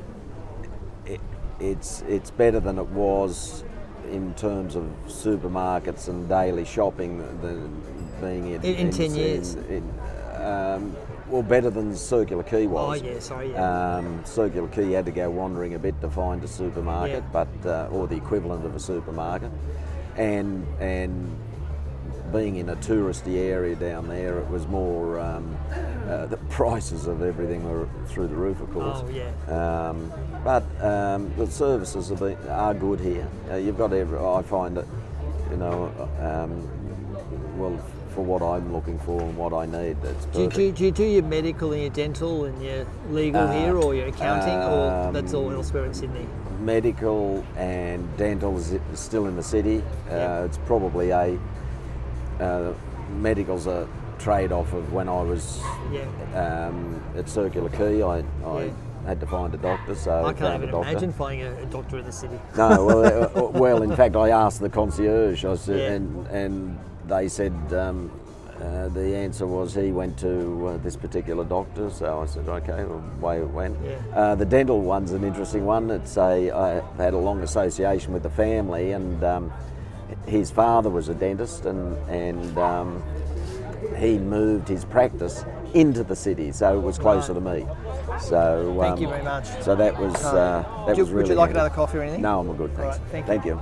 it, 1.05 1.21
it's, 1.59 2.01
it's 2.07 2.29
better 2.29 2.59
than 2.59 2.77
it 2.77 2.87
was 2.87 3.63
in 4.11 4.33
terms 4.35 4.75
of 4.75 4.83
supermarkets 5.07 6.07
and 6.07 6.27
daily 6.29 6.65
shopping 6.65 7.19
than 7.41 7.81
being 8.21 8.51
in, 8.53 8.63
In- 8.63 8.75
in 8.87 8.91
10 8.91 9.15
years? 9.15 9.55
in, 9.55 9.83
um, 10.41 10.95
well, 11.29 11.41
better 11.41 11.69
than 11.71 11.95
Circular 11.95 12.43
Quay 12.43 12.65
Oh 12.67 12.69
was. 12.69 13.01
yeah, 13.01 13.19
sorry, 13.19 13.51
yeah. 13.51 13.95
Um, 13.97 14.21
Circular 14.25 14.67
Quay 14.67 14.91
had 14.91 15.05
to 15.05 15.11
go 15.11 15.29
wandering 15.29 15.73
a 15.73 15.79
bit 15.79 15.99
to 16.01 16.09
find 16.09 16.43
a 16.43 16.47
supermarket, 16.47 17.23
Yeah. 17.23 17.29
but 17.31 17.47
uh, 17.65 17.87
or 17.91 18.07
the 18.07 18.15
equivalent 18.15 18.63
of 18.65 18.75
a 18.75 18.79
supermarket, 18.79 19.51
and 20.17 20.65
and 20.79 21.35
being 22.35 22.57
in 22.57 22.69
a 22.69 22.75
touristy 22.77 23.37
area 23.37 23.75
down 23.75 24.07
there, 24.07 24.39
it 24.39 24.49
was 24.49 24.67
more 24.67 25.19
um, 25.19 25.57
uh, 26.07 26.25
the 26.25 26.37
prices 26.49 27.07
of 27.07 27.21
everything 27.21 27.63
were 27.63 27.87
through 28.07 28.27
the 28.27 28.35
roof, 28.35 28.59
of 28.59 28.71
course. 28.71 29.01
Oh, 29.01 29.09
yeah. 29.09 29.89
Um, 29.89 30.11
but 30.43 30.63
um, 30.83 31.31
the 31.37 31.47
services 31.47 32.11
are, 32.11 32.15
be, 32.15 32.35
are 32.49 32.73
good 32.73 32.99
here. 32.99 33.27
Uh, 33.49 33.55
you've 33.55 33.77
got 33.77 33.93
every. 33.93 34.19
I 34.19 34.41
find 34.41 34.75
that, 34.75 34.85
you 35.49 35.57
know, 35.57 35.91
um, 36.19 37.57
well, 37.57 37.77
for 38.13 38.23
what 38.23 38.41
I'm 38.41 38.73
looking 38.73 38.99
for 38.99 39.21
and 39.21 39.37
what 39.37 39.53
I 39.53 39.65
need, 39.65 40.01
that's 40.01 40.25
Do 40.27 40.41
you, 40.41 40.49
do, 40.49 40.61
you, 40.63 40.71
do 40.71 40.85
you 40.85 40.91
do 40.91 41.03
your 41.03 41.23
medical 41.23 41.71
and 41.71 41.81
your 41.81 41.91
dental 41.91 42.45
and 42.45 42.61
your 42.61 42.85
legal 43.09 43.47
here, 43.47 43.77
or 43.77 43.95
your 43.95 44.07
accounting, 44.07 44.55
or 44.55 45.11
that's 45.13 45.33
all 45.33 45.47
um, 45.47 45.55
elsewhere 45.55 45.85
in 45.85 45.93
Sydney? 45.93 46.27
medical 46.61 47.45
and 47.57 48.17
dental 48.17 48.57
is 48.57 48.71
is 48.71 48.99
still 48.99 49.27
in 49.27 49.35
the 49.35 49.43
city. 49.43 49.83
Uh, 50.09 50.43
It's 50.45 50.57
probably 50.65 51.11
a 51.11 51.37
uh, 52.39 52.73
medical's 53.19 53.67
a 53.67 53.87
trade-off 54.19 54.73
of 54.73 54.93
when 54.93 55.09
I 55.09 55.21
was 55.21 55.59
Yeah. 55.91 56.05
um, 56.67 57.01
at 57.17 57.29
Circular 57.29 57.69
Quay. 57.69 58.01
I, 58.01 58.19
I 58.45 58.63
Yeah. 58.65 58.71
had 59.05 59.19
to 59.19 59.27
find 59.27 59.53
a 59.53 59.57
doctor, 59.57 59.93
so 59.95 60.25
I 60.25 60.33
can't 60.33 60.63
even 60.63 60.73
imagine 60.73 61.11
finding 61.11 61.45
a, 61.45 61.51
a 61.61 61.65
doctor 61.65 61.97
in 61.99 62.05
the 62.05 62.11
city. 62.11 62.39
No, 62.57 62.85
well, 63.35 63.51
well, 63.51 63.83
in 63.83 63.95
fact, 63.95 64.15
I 64.15 64.29
asked 64.29 64.61
the 64.61 64.69
concierge, 64.69 65.45
I 65.45 65.55
said, 65.55 65.79
Yeah. 65.79 65.91
and 65.91 66.27
and 66.27 66.79
they 67.07 67.27
said 67.27 67.53
um, 67.73 68.09
uh, 68.59 68.87
the 68.87 69.15
answer 69.15 69.45
was 69.45 69.75
he 69.75 69.91
went 69.91 70.17
to 70.17 70.67
uh, 70.67 70.77
this 70.77 70.95
particular 70.95 71.43
doctor. 71.43 71.89
So 71.91 72.21
I 72.21 72.25
said, 72.25 72.47
okay, 72.47 72.83
well, 72.85 73.03
away 73.19 73.39
it 73.39 73.49
went. 73.49 73.77
Yeah. 73.83 73.97
Uh, 74.15 74.35
the 74.35 74.45
dental 74.45 74.81
one's 74.81 75.11
an 75.11 75.23
interesting 75.23 75.65
one. 75.65 75.91
It's 75.91 76.17
a 76.17 76.51
I 76.51 76.81
had 76.97 77.13
a 77.13 77.17
long 77.17 77.41
association 77.43 78.13
with 78.13 78.23
the 78.23 78.29
family, 78.29 78.93
and 78.93 79.23
um, 79.23 79.51
his 80.27 80.51
father 80.51 80.89
was 80.89 81.09
a 81.09 81.13
dentist, 81.13 81.65
and 81.65 81.95
and 82.09 82.57
um, 82.57 83.03
he 83.97 84.17
moved 84.17 84.67
his 84.67 84.85
practice 84.85 85.45
into 85.73 86.03
the 86.03 86.15
city, 86.15 86.51
so 86.51 86.77
it 86.77 86.81
was 86.81 86.97
closer 86.97 87.33
to 87.33 87.41
me. 87.41 87.65
So 88.19 88.75
Thank 88.79 88.93
um, 88.93 89.01
you 89.01 89.09
very 89.09 89.23
much. 89.23 89.45
So 89.61 89.75
that 89.75 89.99
was 89.99 90.15
uh, 90.23 90.63
that 90.87 90.97
you- 90.97 91.03
was 91.03 91.13
would 91.13 91.27
you 91.27 91.35
like 91.35 91.49
handy. 91.49 91.59
another 91.59 91.75
coffee 91.75 91.97
or 91.97 92.01
anything? 92.03 92.21
No, 92.21 92.39
I'm 92.39 92.47
all 92.47 92.53
good, 92.53 92.75
thanks. 92.75 92.97
right, 92.97 93.25
thank 93.25 93.45
you. 93.45 93.51
you. 93.51 93.61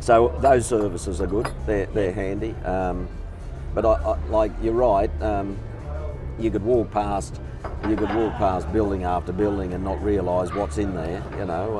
So 0.00 0.36
those 0.40 0.66
services 0.66 1.20
are 1.20 1.26
good. 1.26 1.48
They're, 1.66 1.86
they're 1.86 2.12
handy. 2.12 2.54
Um, 2.64 3.06
but 3.74 3.84
I, 3.84 3.92
I, 3.92 4.18
like 4.28 4.50
you're 4.62 4.74
right. 4.74 5.10
Um, 5.22 5.56
you 6.38 6.50
could 6.50 6.62
walk 6.64 6.90
past, 6.90 7.38
you 7.88 7.96
could 7.96 8.12
walk 8.14 8.34
past 8.34 8.72
building 8.72 9.04
after 9.04 9.30
building 9.30 9.74
and 9.74 9.84
not 9.84 10.02
realise 10.02 10.52
what's 10.52 10.78
in 10.78 10.94
there. 10.94 11.22
You 11.38 11.44
know. 11.44 11.78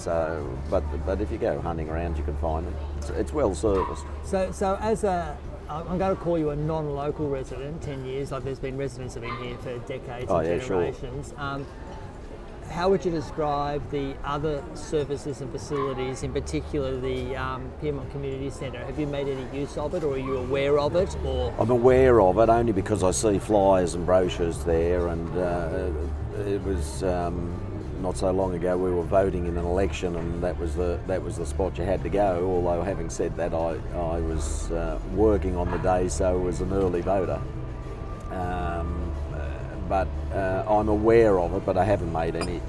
So, 0.00 0.58
but 0.70 0.82
but 1.04 1.20
if 1.20 1.30
you 1.30 1.36
go 1.36 1.60
hunting 1.60 1.90
around, 1.90 2.16
you 2.16 2.24
can 2.24 2.36
find 2.38 2.66
them. 2.66 2.74
It's, 2.98 3.10
it's 3.10 3.32
well 3.32 3.54
serviced. 3.54 4.04
So, 4.24 4.50
so 4.50 4.78
as 4.80 5.04
a, 5.04 5.36
I'm 5.68 5.98
going 5.98 6.16
to 6.16 6.22
call 6.22 6.38
you 6.38 6.50
a 6.50 6.56
non-local 6.56 7.28
resident. 7.28 7.82
Ten 7.82 8.04
years, 8.06 8.32
like 8.32 8.44
there's 8.44 8.58
been 8.58 8.78
residents 8.78 9.14
have 9.14 9.22
been 9.22 9.36
here 9.42 9.58
for 9.58 9.76
decades 9.80 10.26
Oh, 10.30 10.38
and 10.38 10.48
yeah, 10.48 10.58
sure. 10.58 10.90
generations. 10.90 11.34
Um, 11.36 11.66
how 12.70 12.88
would 12.88 13.04
you 13.04 13.10
describe 13.10 13.82
the 13.90 14.14
other 14.24 14.62
services 14.74 15.40
and 15.40 15.50
facilities, 15.50 16.22
in 16.22 16.32
particular 16.32 16.98
the 16.98 17.36
um, 17.36 17.68
Pyrmont 17.82 18.10
Community 18.12 18.48
Centre? 18.48 18.78
Have 18.84 18.98
you 18.98 19.06
made 19.08 19.26
any 19.28 19.44
use 19.58 19.76
of 19.76 19.92
it, 19.94 20.02
or 20.04 20.14
are 20.14 20.18
you 20.18 20.38
aware 20.38 20.78
of 20.78 20.94
it, 20.96 21.14
or 21.26 21.52
I'm 21.58 21.70
aware 21.70 22.20
of 22.22 22.38
it 22.38 22.48
only 22.48 22.72
because 22.72 23.02
I 23.02 23.10
see 23.10 23.38
flyers 23.38 23.94
and 23.94 24.06
brochures 24.06 24.64
there, 24.64 25.08
and 25.08 25.36
uh, 25.36 25.90
it 26.46 26.62
was 26.62 27.02
um, 27.02 27.60
not 28.00 28.16
so 28.16 28.30
long 28.30 28.54
ago 28.54 28.76
we 28.76 28.90
were 28.90 29.02
voting 29.02 29.46
in 29.46 29.56
an 29.56 29.64
election, 29.64 30.16
and 30.16 30.42
that 30.42 30.58
was 30.58 30.74
the 30.74 30.98
that 31.06 31.22
was 31.22 31.36
the 31.36 31.46
spot 31.46 31.78
you 31.78 31.84
had 31.84 32.02
to 32.02 32.08
go. 32.08 32.46
Although 32.46 32.82
having 32.82 33.10
said 33.10 33.36
that, 33.36 33.54
I 33.54 33.78
I 33.94 34.20
was 34.20 34.70
uh, 34.70 34.98
working 35.14 35.56
on 35.56 35.70
the 35.70 35.78
day, 35.78 36.08
so 36.08 36.38
was 36.38 36.60
an 36.60 36.72
early 36.72 37.02
voter. 37.02 37.40
Um, 38.30 39.12
uh, 39.32 39.48
but 39.88 40.08
uh, 40.32 40.64
I'm 40.68 40.88
aware 40.88 41.38
of 41.38 41.54
it, 41.54 41.66
but 41.66 41.76
I 41.76 41.84
haven't 41.84 42.12
made 42.12 42.36
any 42.36 42.60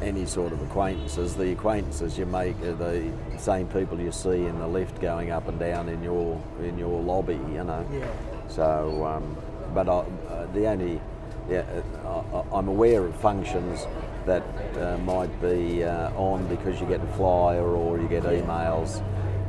any 0.00 0.26
sort 0.26 0.52
of 0.52 0.60
acquaintances. 0.62 1.36
The 1.36 1.52
acquaintances 1.52 2.18
you 2.18 2.26
make 2.26 2.60
are 2.62 2.74
the 2.74 3.10
same 3.38 3.68
people 3.68 4.00
you 4.00 4.12
see 4.12 4.46
in 4.46 4.58
the 4.58 4.66
lift 4.66 5.00
going 5.00 5.30
up 5.30 5.48
and 5.48 5.58
down 5.58 5.88
in 5.88 6.02
your 6.02 6.40
in 6.62 6.78
your 6.78 7.00
lobby. 7.00 7.38
You 7.52 7.64
know. 7.64 7.86
Yeah. 7.92 8.06
So, 8.48 9.06
um, 9.06 9.36
but 9.72 9.88
I, 9.88 9.92
uh, 9.92 10.46
the 10.52 10.66
only 10.66 11.00
yeah, 11.48 11.64
uh, 12.04 12.22
I, 12.52 12.58
I'm 12.58 12.68
aware 12.68 13.04
of 13.04 13.14
functions 13.16 13.86
that 14.26 14.42
uh, 14.78 14.98
might 14.98 15.40
be 15.40 15.84
uh, 15.84 16.10
on 16.12 16.46
because 16.48 16.80
you 16.80 16.86
get 16.86 17.00
a 17.00 17.06
flyer 17.08 17.64
or 17.64 18.00
you 18.00 18.08
get 18.08 18.22
emails 18.24 19.02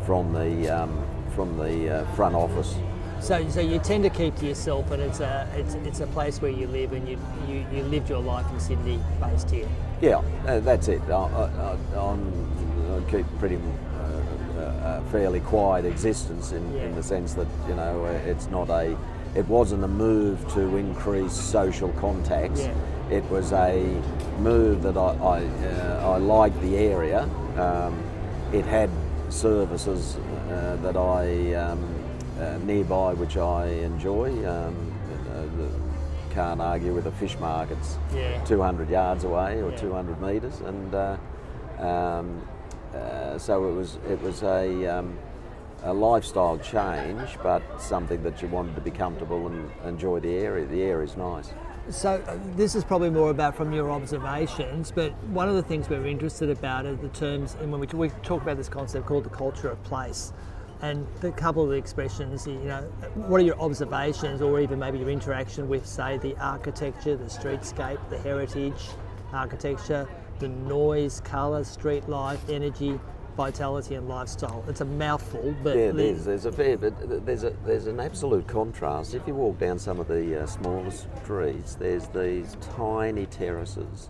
from 0.06 0.34
the 0.34 0.70
um, 0.70 1.06
from 1.36 1.58
the 1.58 1.90
uh, 1.90 2.06
front 2.16 2.36
office. 2.36 2.76
so? 3.20 3.50
So 3.50 3.62
you 3.62 3.80
tend 3.80 4.04
to 4.04 4.10
keep 4.10 4.36
to 4.38 4.46
yourself, 4.46 4.92
and 4.92 5.02
it's 5.02 5.20
a 5.20 5.48
it's, 5.56 5.76
it's 5.76 6.00
a 6.00 6.08
place 6.08 6.42
where 6.42 6.52
you 6.52 6.68
live, 6.68 6.94
and 6.94 7.08
you, 7.08 7.18
you 7.48 7.66
you 7.74 7.84
lived 7.84 8.10
your 8.10 8.22
life 8.22 8.46
in 8.52 8.60
Sydney, 8.60 9.00
based 9.20 9.50
here. 9.50 9.68
Yeah, 10.02 10.22
uh, 10.48 10.60
that's 10.60 10.88
it. 10.90 11.02
I, 11.08 11.14
I, 11.14 11.16
I, 11.16 11.78
I'm, 11.98 12.22
I 12.92 13.10
keep 13.10 13.26
pretty 13.40 13.56
uh, 13.56 14.60
uh, 14.60 15.02
a 15.02 15.12
fairly 15.12 15.40
quiet 15.40 15.86
existence 15.86 16.52
in, 16.52 16.76
in 16.76 16.94
the 16.96 17.04
sense 17.04 17.34
that 17.36 17.48
you 17.68 17.76
know 17.76 18.06
it's 18.26 18.48
not 18.48 18.70
a. 18.70 18.98
It 19.36 19.48
wasn't 19.48 19.84
a 19.84 19.88
move 19.88 20.48
to 20.54 20.78
increase 20.78 21.34
social 21.34 21.92
contacts. 21.94 22.60
Yeah. 22.62 22.74
It 23.14 23.24
was 23.30 23.54
a 23.54 24.02
move 24.40 24.82
that 24.82 24.98
I 24.98 25.12
I, 25.36 25.46
uh, 25.46 26.14
I 26.14 26.18
liked 26.18 26.60
the 26.62 26.78
area. 26.78 27.30
Um, 27.58 27.94
it 28.52 28.66
had 28.66 28.90
services 29.30 30.16
uh, 30.50 30.78
that 30.82 30.98
I 30.98 31.54
um, 31.54 31.80
uh, 32.40 32.58
nearby, 32.66 33.14
which 33.14 33.38
I 33.38 33.68
enjoy. 33.68 34.30
Um, 34.48 34.76
uh, 35.30 36.34
can't 36.34 36.60
argue 36.60 36.92
with 36.92 37.04
the 37.04 37.12
fish 37.12 37.38
markets 37.40 37.98
Yeah. 38.16 38.44
200 38.46 38.90
yards 38.90 39.24
away 39.26 39.62
or 39.62 39.70
Yeah. 39.70 39.78
200 39.78 40.20
metres, 40.20 40.62
and 40.62 40.96
uh, 40.96 41.18
um, 41.78 42.42
uh, 42.96 43.38
so 43.38 43.70
it 43.70 43.76
was 43.76 44.00
it 44.10 44.20
was 44.24 44.42
a, 44.42 44.88
um, 44.88 45.16
a 45.84 45.94
lifestyle 45.94 46.58
change, 46.58 47.38
but 47.44 47.62
something 47.80 48.24
that 48.24 48.42
you 48.42 48.48
wanted 48.48 48.74
to 48.74 48.82
be 48.82 48.90
comfortable 48.90 49.46
and 49.46 49.70
enjoy 49.86 50.20
the 50.20 50.34
area. 50.36 50.66
The 50.66 50.82
area 50.82 51.06
is 51.06 51.16
nice. 51.16 51.54
So 51.90 52.24
uh, 52.26 52.40
this 52.56 52.76
is 52.76 52.86
probably 52.86 53.10
more 53.10 53.30
about 53.30 53.58
from 53.58 53.74
your 53.74 53.92
observations, 53.92 54.90
but 54.90 55.12
one 55.26 55.50
of 55.50 55.56
the 55.56 55.64
things 55.64 55.90
we're 55.90 56.06
interested 56.06 56.50
about 56.50 56.86
are 56.86 56.96
the 56.96 57.10
terms, 57.10 57.58
and 57.60 57.74
when 57.74 57.82
we, 57.82 57.88
we 57.88 58.10
talk 58.24 58.42
about 58.42 58.56
this 58.56 58.70
concept 58.70 59.06
called 59.06 59.26
the 59.26 59.30
culture 59.30 59.70
of 59.70 59.84
place, 59.84 60.32
and 60.82 61.06
the 61.20 61.32
couple 61.34 61.62
of 61.62 61.70
the 61.70 61.76
expressions, 61.76 62.48
you 62.48 62.54
know, 62.54 62.82
what 63.16 63.42
are 63.42 63.44
your 63.44 63.60
observations, 63.60 64.42
or 64.42 64.62
even 64.62 64.80
maybe 64.80 64.98
your 64.98 65.10
interaction 65.10 65.68
with, 65.68 65.86
say, 65.86 66.18
the 66.20 66.38
architecture, 66.38 67.18
the 67.18 67.26
streetscape, 67.26 68.00
the 68.10 68.18
heritage 68.20 68.90
architecture, 69.34 70.08
the 70.40 70.48
noise, 70.48 71.20
colour, 71.22 71.66
street 71.66 72.08
life, 72.08 72.50
energy, 72.50 72.98
vitality, 73.36 73.96
and 73.96 74.08
lifestyle. 74.08 74.64
It's 74.68 74.82
a 74.82 74.86
mouthful, 74.86 75.56
but 75.64 75.76
Yeah, 75.78 75.92
there's, 75.92 76.26
there's 76.26 76.46
a 76.46 76.52
fair 76.52 76.78
bit. 76.78 77.26
There's 77.26 77.44
a 77.44 77.52
there's 77.66 77.88
an 77.88 78.00
absolute 78.00 78.48
contrast. 78.48 79.14
If 79.14 79.28
you 79.28 79.36
walk 79.36 79.60
down 79.60 79.80
some 79.80 80.00
of 80.00 80.08
the 80.08 80.44
uh, 80.44 80.46
smaller 80.46 80.92
streets, 80.92 81.76
there's 81.76 82.08
these 82.08 82.56
tiny 82.76 83.26
terraces, 83.28 84.10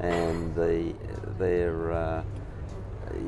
and 0.00 0.54
the 0.54 0.94
they're. 1.38 1.92
Uh, 1.92 2.22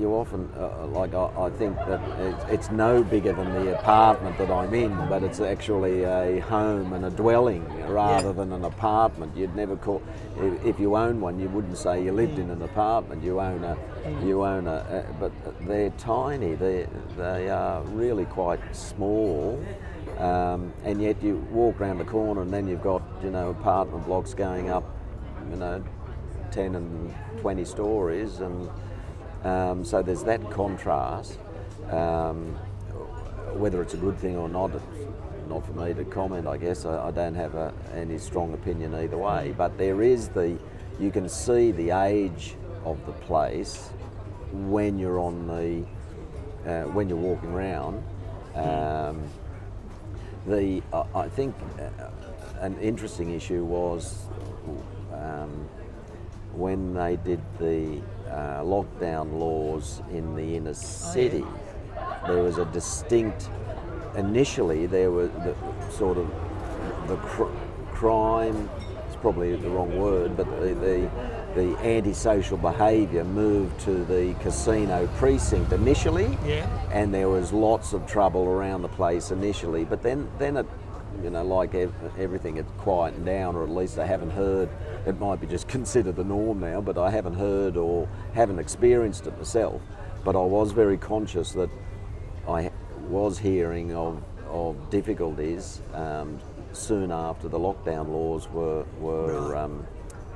you 0.01 0.13
often 0.15 0.49
uh, 0.57 0.87
like 0.89 1.15
I, 1.15 1.29
I 1.37 1.51
think 1.51 1.77
that 1.77 2.01
it's, 2.19 2.45
it's 2.51 2.71
no 2.71 3.03
bigger 3.03 3.33
than 3.33 3.53
the 3.53 3.79
apartment 3.79 4.39
that 4.39 4.51
I'm 4.51 4.73
in, 4.75 4.95
but 5.09 5.23
it's 5.23 5.41
actually 5.41 6.05
a 6.05 6.41
home 6.41 6.93
and 6.93 7.05
a 7.05 7.11
dwelling 7.11 7.65
rather 7.89 8.29
Yeah. 8.29 8.33
than 8.33 8.53
an 8.53 8.65
apartment. 8.65 9.37
You'd 9.37 9.55
never 9.57 9.77
call 9.77 10.03
if, 10.39 10.65
if 10.65 10.81
you 10.81 10.97
own 10.97 11.21
one, 11.21 11.39
you 11.39 11.49
wouldn't 11.49 11.77
say 11.79 12.03
you 12.03 12.13
lived 12.13 12.39
in 12.39 12.51
an 12.51 12.63
apartment. 12.63 13.23
You 13.23 13.41
own 13.41 13.65
a 13.65 13.77
you 14.25 14.45
own 14.45 14.67
a, 14.67 14.75
uh, 14.75 15.03
but 15.21 15.33
they're 15.67 15.91
tiny. 15.91 16.55
They 16.55 16.87
they 17.17 17.49
are 17.49 17.83
really 17.83 18.25
quite 18.27 18.61
small. 18.75 19.65
Um, 20.19 20.73
and 20.85 21.01
yet 21.01 21.23
you 21.23 21.39
walk 21.51 21.81
around 21.81 21.99
the 21.99 22.05
corner 22.05 22.43
and 22.43 22.53
then 22.53 22.69
you've 22.69 22.83
got 22.83 23.03
you 23.25 23.31
know 23.31 23.51
apartment 23.51 24.05
blocks 24.07 24.35
going 24.35 24.71
up, 24.71 24.85
you 25.51 25.57
know, 25.57 25.83
10 26.51 26.75
and 26.75 27.15
20 27.41 27.65
stories 27.65 28.41
and 28.41 28.69
um, 29.45 29.85
so 29.85 30.03
there's 30.03 30.23
that 30.25 30.51
contrast. 30.51 31.39
Um, 31.91 32.55
whether 33.55 33.83
it's 33.83 33.95
a 33.95 33.99
good 33.99 34.19
thing 34.19 34.37
or 34.37 34.49
not, 34.49 34.75
it's 34.75 34.85
not 35.49 35.67
for 35.67 35.73
me 35.73 35.93
to 35.95 36.05
comment. 36.05 36.47
I 36.47 36.57
guess 36.57 36.85
I, 36.87 37.09
I 37.09 37.11
don't 37.11 37.35
have 37.35 37.55
a, 37.55 37.73
any 37.95 38.19
strong 38.19 38.55
opinion 38.55 38.95
either 38.95 39.19
way. 39.19 39.55
But 39.57 39.77
there 39.77 40.03
is 40.03 40.29
the, 40.29 40.59
you 40.99 41.11
can 41.11 41.29
see 41.29 41.71
the 41.71 41.91
age 41.91 42.55
of 42.85 43.05
the 43.07 43.13
place 43.13 43.91
when 44.53 44.99
you're 44.99 45.19
on 45.19 45.47
the, 45.47 45.85
uh, 46.71 46.85
when 46.89 47.09
you're 47.09 47.19
walking 47.19 47.51
around. 47.51 48.03
Um, 48.55 49.23
the 50.47 50.83
I 50.93 51.05
I 51.15 51.29
think 51.29 51.55
uh, 51.79 52.11
an 52.61 52.77
interesting 52.79 53.33
issue 53.33 53.65
was 53.65 54.27
um, 55.13 55.69
when 56.53 56.95
they 56.95 57.17
did 57.17 57.41
the 57.59 58.01
uh, 58.33 58.63
lockdown 58.63 59.39
laws 59.39 60.03
in 60.11 60.35
the 60.35 60.57
inner 60.57 60.75
city. 60.75 61.45
There 62.27 62.43
was 62.43 62.59
a 62.59 62.65
distinct. 62.67 63.49
Initially, 64.17 64.87
there 64.87 65.11
was 65.11 65.31
the 65.31 65.55
sort 65.91 66.19
of 66.19 66.29
the 67.09 67.17
cr- 67.17 67.51
crime. 67.93 68.69
It's 69.07 69.17
probably 69.17 69.55
the 69.57 69.69
wrong 69.69 69.99
word, 69.99 70.37
but 70.37 70.47
the, 70.61 70.75
the 70.75 71.11
the 71.55 71.77
antisocial 71.85 72.57
behaviour 72.57 73.25
moved 73.25 73.79
to 73.81 74.05
the 74.07 74.35
casino 74.41 75.07
precinct 75.19 75.71
initially 75.73 76.39
Yeah. 76.47 76.67
and 76.91 77.13
there 77.13 77.29
was 77.29 77.53
lots 77.53 77.93
of 77.93 78.07
trouble 78.07 78.47
around 78.47 78.81
the 78.81 78.89
place 78.89 79.31
initially. 79.31 79.85
But 79.85 80.03
then, 80.03 80.31
then 80.39 80.57
it, 80.57 80.67
you 81.23 81.31
know, 81.31 81.43
like 81.45 81.75
ev- 81.75 81.93
everything, 82.19 82.57
it 82.57 82.67
quietened 82.79 83.27
down, 83.27 83.57
or 83.57 83.65
at 83.65 83.71
least 83.71 83.99
I 83.99 84.07
haven't 84.07 84.31
heard. 84.31 84.69
It 85.07 85.19
might 85.19 85.41
be 85.41 85.47
just 85.47 85.69
considered 85.77 86.17
the 86.17 86.25
norm 86.25 86.61
now, 86.61 86.81
but 86.81 86.99
I 86.99 87.11
haven't 87.11 87.35
heard 87.35 87.77
or 87.77 88.09
haven't 88.35 88.59
experienced 88.59 89.27
it 89.27 89.37
myself. 89.37 89.83
But 90.25 90.37
I 90.37 90.41
was 90.41 90.73
very 90.73 90.97
conscious 90.97 91.53
that 91.53 91.71
I 92.49 92.71
was 93.09 93.39
hearing 93.39 93.95
of 93.95 94.23
of 94.49 94.91
difficulties 94.91 95.81
um, 95.95 96.39
soon 96.73 97.11
after 97.11 97.49
the 97.49 97.59
lockdown 97.59 98.09
laws 98.09 98.49
were 98.51 98.85
were. 99.01 99.57
Um, 99.57 99.87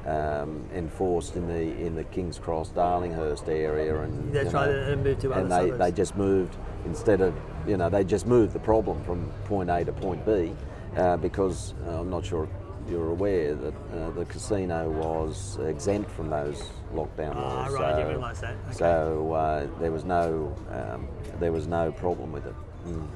um, 0.07 0.65
enforced 0.73 1.35
in 1.35 1.49
the 1.49 1.85
in 1.85 1.97
the 1.97 2.05
Kings 2.05 2.39
Cross, 2.39 2.71
Darlinghurst 2.71 3.49
area, 3.49 4.03
and 4.03 4.33
That's 4.33 4.53
you 4.53 4.59
right, 4.59 4.69
and 4.69 5.03
moved 5.03 5.21
to 5.23 5.33
other 5.33 5.41
and 5.43 5.51
they, 5.51 5.57
suburbs. 5.57 5.79
they 5.79 5.93
just 5.93 6.17
moved 6.17 6.57
instead 6.85 7.21
of 7.21 7.35
you 7.67 7.77
know 7.77 7.89
they 7.89 8.05
just 8.05 8.27
moved 8.27 8.53
the 8.53 8.59
problem 8.61 9.03
from 9.05 9.31
point 9.45 9.71
A 9.71 9.85
to 9.85 9.93
point 9.93 10.25
B 10.25 10.53
uh, 10.97 11.17
because 11.17 11.75
uh, 11.87 12.01
I'm 12.01 12.11
not 12.11 12.25
sure 12.25 12.49
you're 12.89 13.11
aware 13.11 13.55
that 13.55 13.75
uh, 13.95 14.11
the 14.11 14.25
casino 14.27 14.89
was 14.89 15.59
exempt 15.59 16.11
from 16.11 16.31
those 16.31 16.63
lockdown 16.95 17.35
Ah, 17.35 17.65
laws. 17.65 17.73
right, 17.73 17.85
I 17.85 17.97
didn't 17.97 18.07
so- 18.07 18.11
realise 18.11 18.41
that. 18.41 18.57
Okay. 18.67 18.75
So 18.75 19.33
uh, 19.33 19.67
there 19.81 19.93
was 19.93 20.05
no 20.05 20.55
um, 20.71 21.09
there 21.41 21.53
was 21.53 21.67
no 21.67 21.93
problem 21.93 22.33
with 22.33 22.47
it. 22.47 22.55
Mm. 22.87 23.07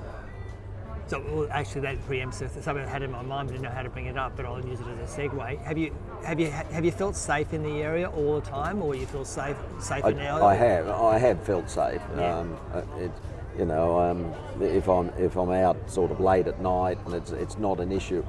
So 1.06 1.20
well, 1.28 1.48
actually, 1.50 1.80
that 1.82 2.08
preempts 2.08 2.38
something 2.62 2.84
I 2.84 2.88
had 2.88 3.02
in 3.02 3.10
my 3.10 3.22
mind. 3.22 3.48
Didn't 3.48 3.62
know 3.62 3.70
how 3.70 3.82
to 3.82 3.90
bring 3.90 4.06
it 4.06 4.16
up, 4.16 4.36
but 4.36 4.46
I'll 4.46 4.64
use 4.64 4.78
it 4.78 4.86
as 4.86 5.18
a 5.18 5.20
segue. 5.20 5.60
Have 5.64 5.76
you 5.76 5.92
have 6.24 6.38
you 6.38 6.50
have 6.50 6.84
you 6.84 6.92
felt 6.92 7.16
safe 7.16 7.52
in 7.52 7.64
the 7.64 7.82
area 7.82 8.08
all 8.08 8.40
the 8.40 8.48
time, 8.48 8.80
or 8.80 8.94
you 8.94 9.06
feel 9.06 9.24
safe 9.24 9.56
safer 9.80 10.06
I, 10.08 10.12
now? 10.12 10.44
I 10.46 10.54
have. 10.54 10.88
I 10.88 11.18
have 11.18 11.42
felt 11.42 11.68
safe. 11.68 12.00
Yeah. 12.16 12.38
Um, 12.38 12.56
uh, 12.72 12.82
it, 12.98 13.10
you 13.58 13.64
know, 13.66 14.00
um, 14.00 14.32
if 14.60 14.88
I'm 14.88 15.08
if 15.18 15.36
I'm 15.36 15.50
out 15.50 15.76
sort 15.90 16.10
of 16.10 16.20
late 16.20 16.46
at 16.46 16.60
night 16.60 16.98
and 17.06 17.14
it's 17.14 17.32
it's 17.32 17.58
not 17.58 17.80
an 17.80 17.92
issue. 17.92 18.24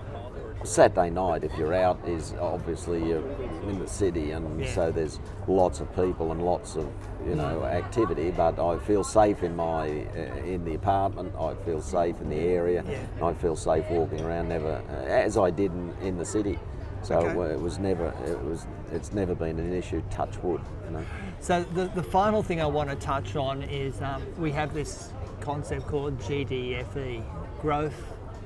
Saturday 0.63 1.09
night, 1.09 1.43
if 1.43 1.51
you're 1.57 1.73
out, 1.73 1.99
is 2.07 2.35
obviously 2.39 3.03
you're 3.03 3.27
in 3.63 3.79
the 3.79 3.87
city, 3.87 4.29
and 4.29 4.59
Yeah. 4.61 4.71
so 4.75 4.91
there's 4.91 5.19
lots 5.47 5.79
of 5.79 5.87
people 5.95 6.31
and 6.31 6.45
lots 6.45 6.75
of 6.75 6.87
you 7.25 7.33
know 7.33 7.63
activity. 7.63 8.29
But 8.29 8.59
I 8.59 8.77
feel 8.77 9.03
safe 9.03 9.41
in 9.41 9.55
my 9.55 9.87
uh, 10.15 10.43
in 10.45 10.63
the 10.63 10.75
apartment. 10.75 11.33
I 11.35 11.55
feel 11.65 11.81
safe 11.81 12.21
in 12.21 12.29
the 12.29 12.39
area. 12.41 12.83
Yeah. 12.87 13.25
I 13.27 13.33
feel 13.33 13.55
safe 13.55 13.89
walking 13.89 14.21
around, 14.21 14.49
never 14.49 14.83
uh, 14.87 14.93
as 15.05 15.35
I 15.35 15.49
did 15.49 15.71
in, 15.71 15.93
in 16.03 16.17
the 16.19 16.25
city. 16.25 16.59
So 17.03 17.15
Okay. 17.15 17.53
it 17.53 17.59
was 17.59 17.79
never 17.79 18.13
it 18.27 18.39
was 18.43 18.65
it's 18.91 19.11
never 19.13 19.33
been 19.35 19.59
an 19.59 19.73
issue. 19.73 20.01
Touch 20.09 20.37
wood, 20.43 20.61
you 20.85 20.91
know. 20.91 21.05
So 21.39 21.63
the, 21.63 21.85
the 21.87 22.03
final 22.03 22.43
thing 22.43 22.61
I 22.61 22.67
want 22.67 22.89
to 22.89 22.95
touch 22.95 23.35
on 23.35 23.63
is 23.63 23.99
um, 24.01 24.23
we 24.37 24.51
have 24.51 24.73
this 24.73 25.11
concept 25.39 25.87
called 25.87 26.19
GDFE, 26.19 27.23
growth 27.61 27.95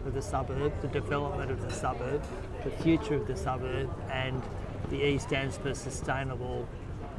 of 0.05 0.13
the 0.13 0.21
suburb, 0.21 0.71
the 0.81 0.87
development 0.87 1.51
of 1.51 1.61
the 1.61 1.71
suburb, 1.71 2.23
the 2.63 2.71
future 2.71 3.15
of 3.15 3.27
the 3.27 3.35
suburb, 3.35 3.89
and 4.09 4.41
the 4.89 5.03
E 5.03 5.17
stands 5.17 5.57
for 5.57 5.73
sustainable, 5.73 6.67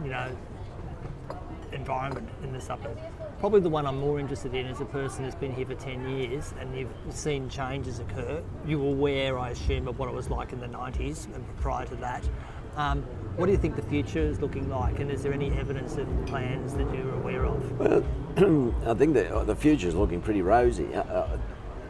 you 0.02 0.10
know, 0.10 0.30
environment 1.72 2.28
in 2.42 2.52
the 2.52 2.60
suburb. 2.60 2.98
Probably 3.38 3.60
the 3.60 3.68
one 3.68 3.86
I'm 3.86 4.00
more 4.00 4.18
interested 4.18 4.54
in 4.54 4.66
as 4.66 4.80
a 4.80 4.86
person 4.86 5.24
who's 5.24 5.34
been 5.34 5.52
here 5.54 5.66
for 5.66 5.74
10 5.74 6.08
years 6.08 6.54
and 6.58 6.74
you've 6.76 6.88
seen 7.10 7.50
changes 7.50 7.98
occur. 7.98 8.42
You 8.66 8.78
were 8.78 8.88
aware, 8.88 9.38
I 9.38 9.50
assume, 9.50 9.88
of 9.88 9.98
what 9.98 10.08
it 10.08 10.14
was 10.14 10.30
like 10.30 10.52
in 10.54 10.60
the 10.60 10.66
90s 10.68 11.26
and 11.34 11.44
prior 11.58 11.84
to 11.86 11.96
that. 11.96 12.26
Um, 12.76 13.02
what 13.36 13.46
do 13.46 13.52
you 13.52 13.58
think 13.58 13.76
the 13.76 13.82
future 13.82 14.20
is 14.20 14.40
looking 14.40 14.70
like, 14.70 14.98
and 15.00 15.10
is 15.10 15.22
there 15.22 15.32
any 15.34 15.50
evidence 15.58 15.96
of 15.96 16.06
plans 16.26 16.74
that 16.74 16.92
you're 16.94 17.14
aware 17.14 17.44
of? 17.44 17.78
Well, 17.78 18.04
I 18.86 18.94
think 18.94 19.12
the, 19.14 19.42
the 19.46 19.54
future 19.56 19.88
is 19.88 19.94
looking 19.94 20.20
pretty 20.22 20.40
rosy. 20.42 20.94
Uh, 20.94 21.02
uh, 21.02 21.38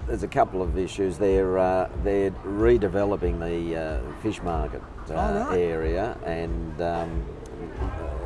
there's 0.09 0.23
a 0.25 0.29
couple 0.29 0.63
of 0.63 0.77
issues. 0.79 1.19
They're 1.19 1.59
uh, 1.59 1.89
they're 2.05 2.31
redeveloping 2.31 3.41
the 3.41 3.77
uh, 3.77 4.21
fish 4.23 4.41
market 4.43 4.81
uh, 5.11 5.15
Oh, 5.15 5.49
right. 5.51 5.59
area, 5.59 6.17
and 6.25 6.81
um, 6.81 7.25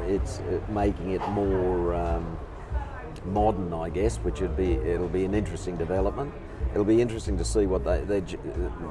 it's 0.07 0.41
uh, 0.41 0.61
making 0.71 1.13
it 1.13 1.27
more 1.31 1.95
um, 1.95 2.39
modern, 3.27 3.73
I 3.73 3.89
guess. 3.91 4.17
Which 4.19 4.41
would 4.41 4.57
be 4.57 4.73
it'll 4.73 5.09
be 5.09 5.25
an 5.25 5.35
interesting 5.35 5.77
development. 5.77 6.33
It'll 6.73 6.85
be 6.85 7.01
interesting 7.01 7.37
to 7.39 7.45
see 7.45 7.67
what 7.67 7.85
they 7.85 8.01
they're, 8.01 8.25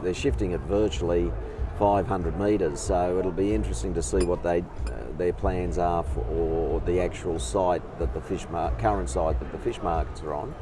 they're 0.04 0.14
shifting 0.14 0.52
it 0.52 0.62
virtually 0.62 1.32
500 1.78 2.40
metres. 2.40 2.80
So 2.80 3.18
it'll 3.20 3.32
be 3.32 3.54
interesting 3.54 3.94
to 3.94 4.04
see 4.04 4.26
what 4.26 4.44
they 4.44 4.60
uh, 4.60 4.94
their 5.18 5.34
plans 5.34 5.78
are 5.78 6.04
for 6.04 6.22
or 6.22 6.80
the 6.82 7.02
actual 7.02 7.40
site 7.40 7.82
that 8.00 8.14
the 8.14 8.22
fish 8.22 8.48
mar- 8.50 8.72
current 8.80 9.10
site 9.10 9.40
that 9.40 9.52
the 9.52 9.60
fish 9.60 9.82
markets 9.82 10.22
are 10.22 10.34
on. 10.34 10.56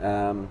Um, 0.00 0.48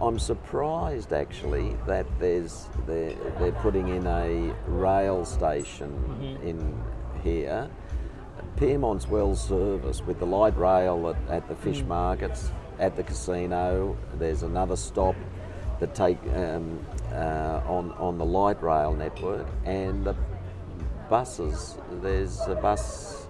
I'm 0.00 0.18
surprised 0.18 1.12
actually 1.12 1.76
that 1.86 2.06
there's 2.18 2.68
they're, 2.86 3.14
they're 3.38 3.52
putting 3.52 3.88
in 3.88 4.06
a 4.06 4.52
rail 4.66 5.24
station 5.24 6.38
in 6.42 6.82
here 7.22 7.70
Pyrmont's 8.56 9.08
well 9.08 9.34
serviced 9.34 10.04
with 10.04 10.18
the 10.18 10.26
light 10.26 10.56
rail 10.56 11.08
at, 11.08 11.30
at 11.30 11.48
the 11.48 11.54
fish 11.56 11.82
markets, 11.82 12.50
at 12.78 12.96
the 12.96 13.02
casino. 13.02 13.96
There's 14.14 14.42
another 14.42 14.76
stop 14.76 15.16
that 15.80 15.94
take 15.94 16.18
um, 16.34 16.84
uh, 17.12 17.60
on 17.66 17.92
on 17.92 18.18
the 18.18 18.24
light 18.24 18.62
rail 18.62 18.94
network, 18.94 19.46
and 19.64 20.04
the 20.04 20.14
buses. 21.12 21.76
There's 22.00 22.40
a 22.46 22.54
bus, 22.54 23.26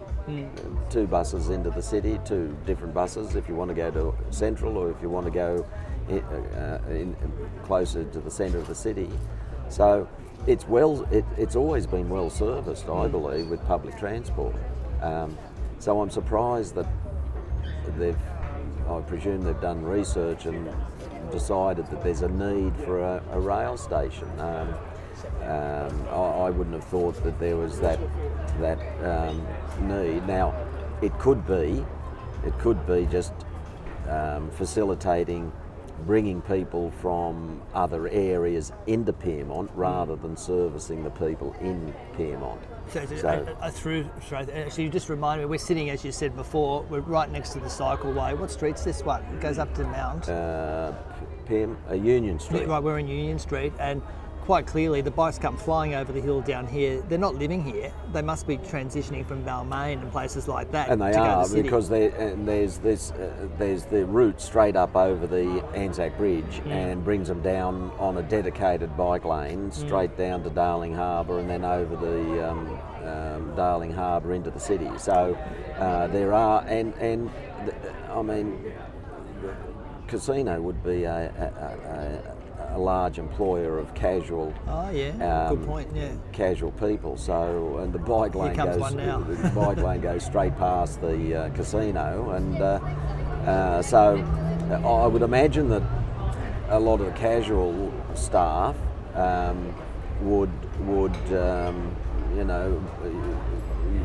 two 0.90 1.06
buses 1.06 1.48
into 1.48 1.70
the 1.70 1.82
city, 1.82 2.20
two 2.24 2.56
different 2.66 2.94
buses 2.94 3.34
if 3.34 3.48
you 3.48 3.54
want 3.54 3.70
to 3.70 3.74
go 3.74 3.90
to 3.90 4.14
central 4.30 4.76
or 4.76 4.90
if 4.90 5.02
you 5.02 5.08
want 5.08 5.26
to 5.26 5.32
go 5.32 5.66
in, 6.08 6.20
uh, 6.20 6.80
in, 6.88 7.16
closer 7.64 8.04
to 8.04 8.20
the 8.20 8.30
centre 8.30 8.58
of 8.58 8.68
the 8.68 8.74
city. 8.74 9.10
So 9.68 10.08
it's 10.46 10.68
well, 10.68 11.02
it, 11.10 11.24
it's 11.36 11.56
always 11.56 11.86
been 11.86 12.08
well 12.08 12.30
serviced, 12.30 12.88
I 12.88 13.08
believe, 13.08 13.48
with 13.48 13.64
public 13.66 13.98
transport. 13.98 14.54
Um, 15.02 15.36
so 15.78 16.00
I'm 16.00 16.10
surprised 16.10 16.74
that 16.76 16.86
they've, 17.98 18.16
I 18.88 19.00
presume 19.00 19.42
they've 19.42 19.60
done 19.60 19.82
research 19.82 20.46
and 20.46 20.72
decided 21.30 21.86
that 21.88 22.02
there's 22.02 22.22
a 22.22 22.28
need 22.28 22.76
for 22.84 23.00
a, 23.00 23.22
a 23.32 23.40
rail 23.40 23.76
station. 23.76 24.28
Um, 24.38 24.74
um, 25.42 26.08
I, 26.08 26.46
I 26.46 26.50
wouldn't 26.50 26.74
have 26.74 26.84
thought 26.84 27.22
that 27.24 27.38
there 27.38 27.56
was 27.56 27.80
that 27.80 27.98
that 28.60 28.78
um, 29.04 29.46
need. 29.80 30.26
Now, 30.26 30.54
it 31.00 31.16
could 31.18 31.46
be, 31.46 31.84
it 32.46 32.58
could 32.58 32.86
be 32.86 33.06
just 33.06 33.32
um, 34.08 34.50
facilitating 34.50 35.52
bringing 36.06 36.40
people 36.42 36.90
from 37.00 37.60
other 37.74 38.08
areas 38.08 38.72
into 38.86 39.12
Pyrmont 39.12 39.70
rather 39.74 40.16
than 40.16 40.36
servicing 40.36 41.04
the 41.04 41.10
people 41.10 41.54
in 41.60 41.94
Pyrmont. 42.16 42.58
So, 42.88 43.06
so, 43.06 43.16
So- 43.16 43.28
uh, 43.28 43.64
uh, 43.66 43.70
through, 43.70 44.08
sorry, 44.28 44.50
actually, 44.52 44.84
you 44.84 44.90
just 44.90 45.08
reminded 45.08 45.44
me. 45.44 45.50
We're 45.50 45.58
sitting, 45.58 45.90
as 45.90 46.04
you 46.04 46.12
said 46.12 46.34
before, 46.36 46.82
we're 46.90 47.00
right 47.00 47.30
next 47.30 47.50
to 47.50 47.60
the 47.60 47.68
cycleway. 47.68 48.36
What 48.38 48.50
street's 48.50 48.84
this 48.84 49.02
one? 49.02 49.22
It 49.34 49.40
goes 49.40 49.58
up 49.58 49.72
to 49.74 49.84
Mount. 49.84 50.28
Uh, 50.28 50.92
Pym, 51.46 51.76
uh, 51.90 51.94
Union 51.94 52.38
Street. 52.38 52.66
Right, 52.68 52.82
we're 52.82 52.98
in 52.98 53.08
Union 53.08 53.38
Street, 53.38 53.72
and 53.78 54.02
quite 54.42 54.66
clearly 54.66 55.00
the 55.00 55.10
bikes 55.10 55.38
come 55.38 55.56
flying 55.56 55.94
over 55.94 56.12
the 56.12 56.20
hill 56.20 56.40
down 56.40 56.66
here. 56.66 57.00
They're 57.08 57.16
not 57.18 57.36
living 57.36 57.62
here. 57.62 57.92
They 58.12 58.22
must 58.22 58.46
be 58.46 58.58
transitioning 58.58 59.24
from 59.24 59.44
Balmain 59.44 60.02
and 60.02 60.10
places 60.10 60.48
like 60.48 60.70
that. 60.72 60.88
And 60.90 61.00
they 61.00 61.12
to 61.12 61.18
go 61.18 61.24
to 61.24 61.30
are 61.30 61.42
the 61.44 61.48
city. 61.48 61.62
because 61.62 61.88
there's 61.88 62.78
this 62.78 63.12
uh, 63.12 63.48
there's 63.56 63.84
the 63.84 64.04
route 64.04 64.40
straight 64.40 64.74
up 64.76 64.96
over 64.96 65.26
the 65.26 65.64
Anzac 65.74 66.16
Bridge 66.18 66.60
Mm. 66.64 66.70
and 66.70 67.04
brings 67.04 67.28
them 67.28 67.40
down 67.42 67.92
on 67.98 68.16
a 68.18 68.22
dedicated 68.22 68.96
bike 68.96 69.24
lane 69.24 69.70
Mm. 69.70 69.74
straight 69.74 70.16
down 70.18 70.42
to 70.42 70.50
Darling 70.50 70.94
Harbour 70.94 71.38
and 71.38 71.48
then 71.48 71.64
over 71.64 71.94
the 71.96 72.50
um, 72.50 72.78
um, 73.04 73.52
Darling 73.56 73.92
Harbour 73.92 74.32
into 74.34 74.50
the 74.50 74.60
city. 74.60 74.90
So 74.98 75.36
uh, 75.78 76.08
there 76.08 76.32
are 76.34 76.64
and 76.66 76.92
and 76.98 77.30
th- 77.64 77.76
I 78.10 78.22
mean 78.22 78.72
casino 80.12 80.60
would 80.60 80.84
be 80.84 81.04
a, 81.04 81.32
a, 81.38 82.74
a, 82.74 82.76
a 82.76 82.78
large 82.78 83.18
employer 83.18 83.78
of 83.78 83.94
casual 83.94 84.52
Oh 84.68 84.90
yeah, 84.90 85.46
um, 85.48 85.56
good 85.56 85.66
point. 85.66 85.88
Yeah. 85.94 86.12
casual 86.32 86.70
people. 86.72 87.16
So, 87.16 87.78
and 87.78 87.94
the 87.94 87.98
bike 87.98 88.34
lane 88.34 88.54
goes. 88.54 88.92
The 88.92 89.52
bike 89.54 89.78
lane 89.78 90.02
goes 90.02 90.24
straight 90.24 90.54
past 90.58 91.00
the 91.00 91.34
uh, 91.34 91.50
casino, 91.50 92.30
and 92.30 92.60
uh, 92.60 92.78
uh, 93.50 93.82
so 93.82 94.22
I 94.84 95.06
would 95.06 95.22
imagine 95.22 95.70
that 95.70 95.82
a 96.68 96.78
lot 96.78 97.00
of 97.00 97.06
the 97.06 97.12
casual 97.12 97.90
staff 98.14 98.76
um, 99.14 99.74
would 100.20 100.52
would 100.86 101.16
um, 101.32 101.96
you 102.36 102.44
know 102.44 102.84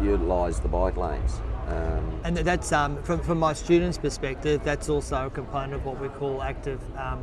utilise 0.02 0.60
the 0.62 0.70
bike 0.70 0.96
lanes. 0.96 1.42
Um, 1.68 2.22
And 2.24 2.38
that's 2.38 2.72
um, 2.72 3.02
from, 3.04 3.20
from 3.22 3.40
my 3.40 3.54
students' 3.54 3.98
perspective. 3.98 4.62
That's 4.64 4.90
also 4.90 5.28
a 5.28 5.30
component 5.30 5.74
of 5.76 5.86
what 5.86 6.00
we 6.00 6.08
call 6.10 6.42
active 6.42 6.82
um, 6.98 7.22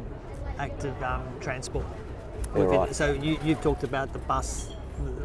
active 0.59 1.01
um, 1.03 1.23
transport. 1.41 1.87
Within- 2.53 2.69
right. 2.71 2.95
So 2.95 3.13
you, 3.13 3.39
you've 3.45 3.61
talked 3.61 3.83
about 3.85 4.13
the 4.13 4.21
bus, 4.21 4.71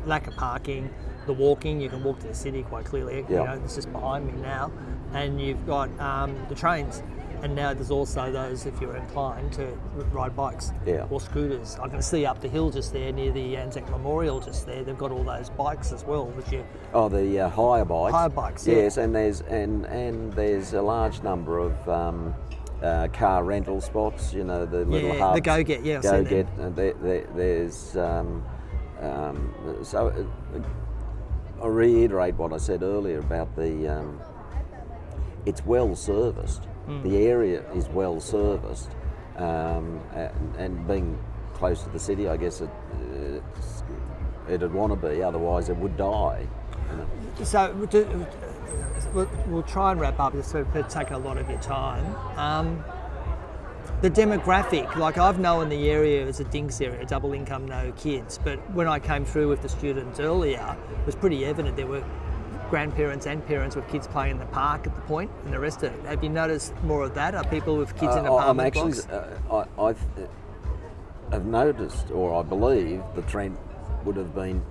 lack 0.05 0.27
of 0.27 0.35
parking, 0.35 0.89
the 1.27 1.33
walking. 1.33 1.79
You 1.79 1.89
can 1.89 2.03
walk 2.03 2.19
to 2.21 2.27
the 2.27 2.33
city 2.33 2.63
quite 2.63 2.85
clearly. 2.85 3.17
You 3.29 3.35
Yeah. 3.35 3.43
know, 3.45 3.61
it's 3.63 3.75
just 3.75 3.91
behind 3.91 4.25
me 4.27 4.33
now, 4.41 4.71
and 5.13 5.39
you've 5.39 5.65
got 5.67 5.89
um, 5.99 6.35
the 6.49 6.55
trains. 6.55 7.03
And 7.41 7.55
now 7.55 7.73
there's 7.73 7.91
also 7.91 8.31
those, 8.31 8.65
if 8.65 8.79
you're 8.81 8.97
inclined 8.97 9.53
to 9.53 9.65
ride 10.11 10.35
bikes 10.35 10.71
Yeah. 10.85 11.07
or 11.09 11.21
scooters. 11.21 11.77
I 11.81 11.87
can 11.87 12.01
see 12.01 12.25
up 12.25 12.41
the 12.41 12.49
hill 12.49 12.69
just 12.69 12.91
there 12.91 13.11
near 13.11 13.31
the 13.31 13.55
Anzac 13.55 13.89
Memorial, 13.89 14.39
just 14.39 14.65
there. 14.65 14.83
They've 14.83 14.97
got 14.97 15.11
all 15.11 15.23
those 15.23 15.49
bikes 15.49 15.91
as 15.93 16.03
well, 16.03 16.25
which 16.27 16.51
you 16.51 16.65
Oh, 16.93 17.07
the 17.07 17.39
uh, 17.41 17.49
hire 17.49 17.85
bikes. 17.85 18.13
Hire 18.13 18.29
bikes, 18.29 18.67
yeah. 18.67 18.75
Yes, 18.75 18.97
and 18.97 19.15
there's 19.15 19.41
and 19.41 19.85
and 19.85 20.33
there's 20.33 20.73
a 20.73 20.81
large 20.81 21.23
number 21.23 21.59
of 21.59 21.89
um, 21.89 22.35
uh, 22.83 23.07
car 23.13 23.43
rental 23.43 23.79
spots. 23.79 24.33
You 24.33 24.43
know, 24.43 24.65
the 24.65 24.83
little 24.85 25.15
Yeah, 25.15 25.33
the. 25.33 25.41
GoGet, 25.41 25.85
yeah, 25.85 25.97
I've 25.97 26.03
GoGet. 26.03 26.59
And 26.59 26.75
there, 26.75 26.93
there, 26.93 27.27
there's 27.35 27.95
um, 27.95 28.43
um, 29.01 29.77
so. 29.83 30.07
Uh, 30.09 30.59
I 31.61 31.67
reiterate 31.67 32.35
what 32.35 32.53
I 32.53 32.57
said 32.57 32.83
earlier 32.83 33.19
about 33.19 33.53
the. 33.55 33.87
Um, 33.99 34.19
it's 35.45 35.65
well 35.65 35.93
serviced. 35.95 36.67
Hmm. 36.89 37.07
The 37.07 37.17
area 37.27 37.63
is 37.73 37.87
well 37.89 38.19
serviced, 38.19 38.89
um, 39.35 40.01
and, 40.15 40.55
and 40.55 40.87
being 40.87 41.19
close 41.53 41.83
to 41.83 41.89
the 41.89 41.99
city, 41.99 42.27
I 42.27 42.35
guess 42.35 42.61
it, 42.61 42.69
uh, 42.93 44.51
it'd 44.51 44.73
want 44.73 44.99
to 44.99 45.07
be. 45.07 45.21
Otherwise, 45.21 45.69
it 45.69 45.77
would 45.77 45.95
die. 45.97 46.47
you 46.89 46.97
know. 46.97 47.43
So 47.43 47.71
we'll, 47.75 47.85
do- 47.85 48.25
we'll, 49.13 49.29
we'll 49.45 49.63
try 49.63 49.91
and 49.91 50.01
wrap 50.01 50.19
up. 50.19 50.33
This 50.33 50.51
has 50.53 50.65
take 50.91 51.11
a 51.11 51.17
lot 51.17 51.37
of 51.37 51.47
your 51.47 51.59
time. 51.59 52.03
Um, 52.39 52.83
the 54.01 54.09
demographic, 54.09 54.95
like 54.95 55.19
I've 55.19 55.39
known 55.39 55.69
the 55.69 55.91
area 55.91 56.25
as 56.25 56.39
a 56.39 56.45
dinks 56.45 56.81
area, 56.81 57.05
double 57.05 57.33
income, 57.33 57.67
no 57.67 57.91
kids. 57.97 58.39
But 58.43 58.57
when 58.71 58.87
I 58.87 58.97
came 58.97 59.25
through 59.25 59.49
with 59.49 59.61
the 59.61 59.69
students 59.69 60.19
earlier, 60.19 60.75
it 60.91 61.05
was 61.05 61.15
pretty 61.15 61.45
evident 61.45 61.75
there 61.75 61.85
were 61.85 62.03
grandparents 62.69 63.25
and 63.25 63.45
parents 63.45 63.75
with 63.75 63.87
kids 63.89 64.07
playing 64.07 64.31
in 64.31 64.39
the 64.39 64.45
park 64.45 64.87
at 64.87 64.95
the 64.95 65.01
point 65.01 65.31
and 65.43 65.53
the 65.53 65.59
rest 65.59 65.83
of 65.83 65.93
it. 65.93 66.05
Have 66.05 66.23
you 66.23 66.29
noticed 66.29 66.73
more 66.83 67.03
of 67.03 67.13
that? 67.15 67.35
Are 67.35 67.43
people 67.45 67.77
with 67.77 67.95
kids 67.97 68.15
in 68.15 68.25
Uh, 68.25 68.35
I'm 68.35 68.59
actually, 68.59 68.93
blocks? 68.93 69.09
uh, 69.09 69.65
I, 69.77 69.81
I've 69.81 70.01
uh, 70.17 70.27
have 71.31 71.45
noticed, 71.45 72.11
or 72.11 72.39
I 72.39 72.43
believe, 72.43 73.03
the 73.15 73.21
trend 73.23 73.57
would 74.05 74.15
have 74.15 74.33
been 74.33 74.63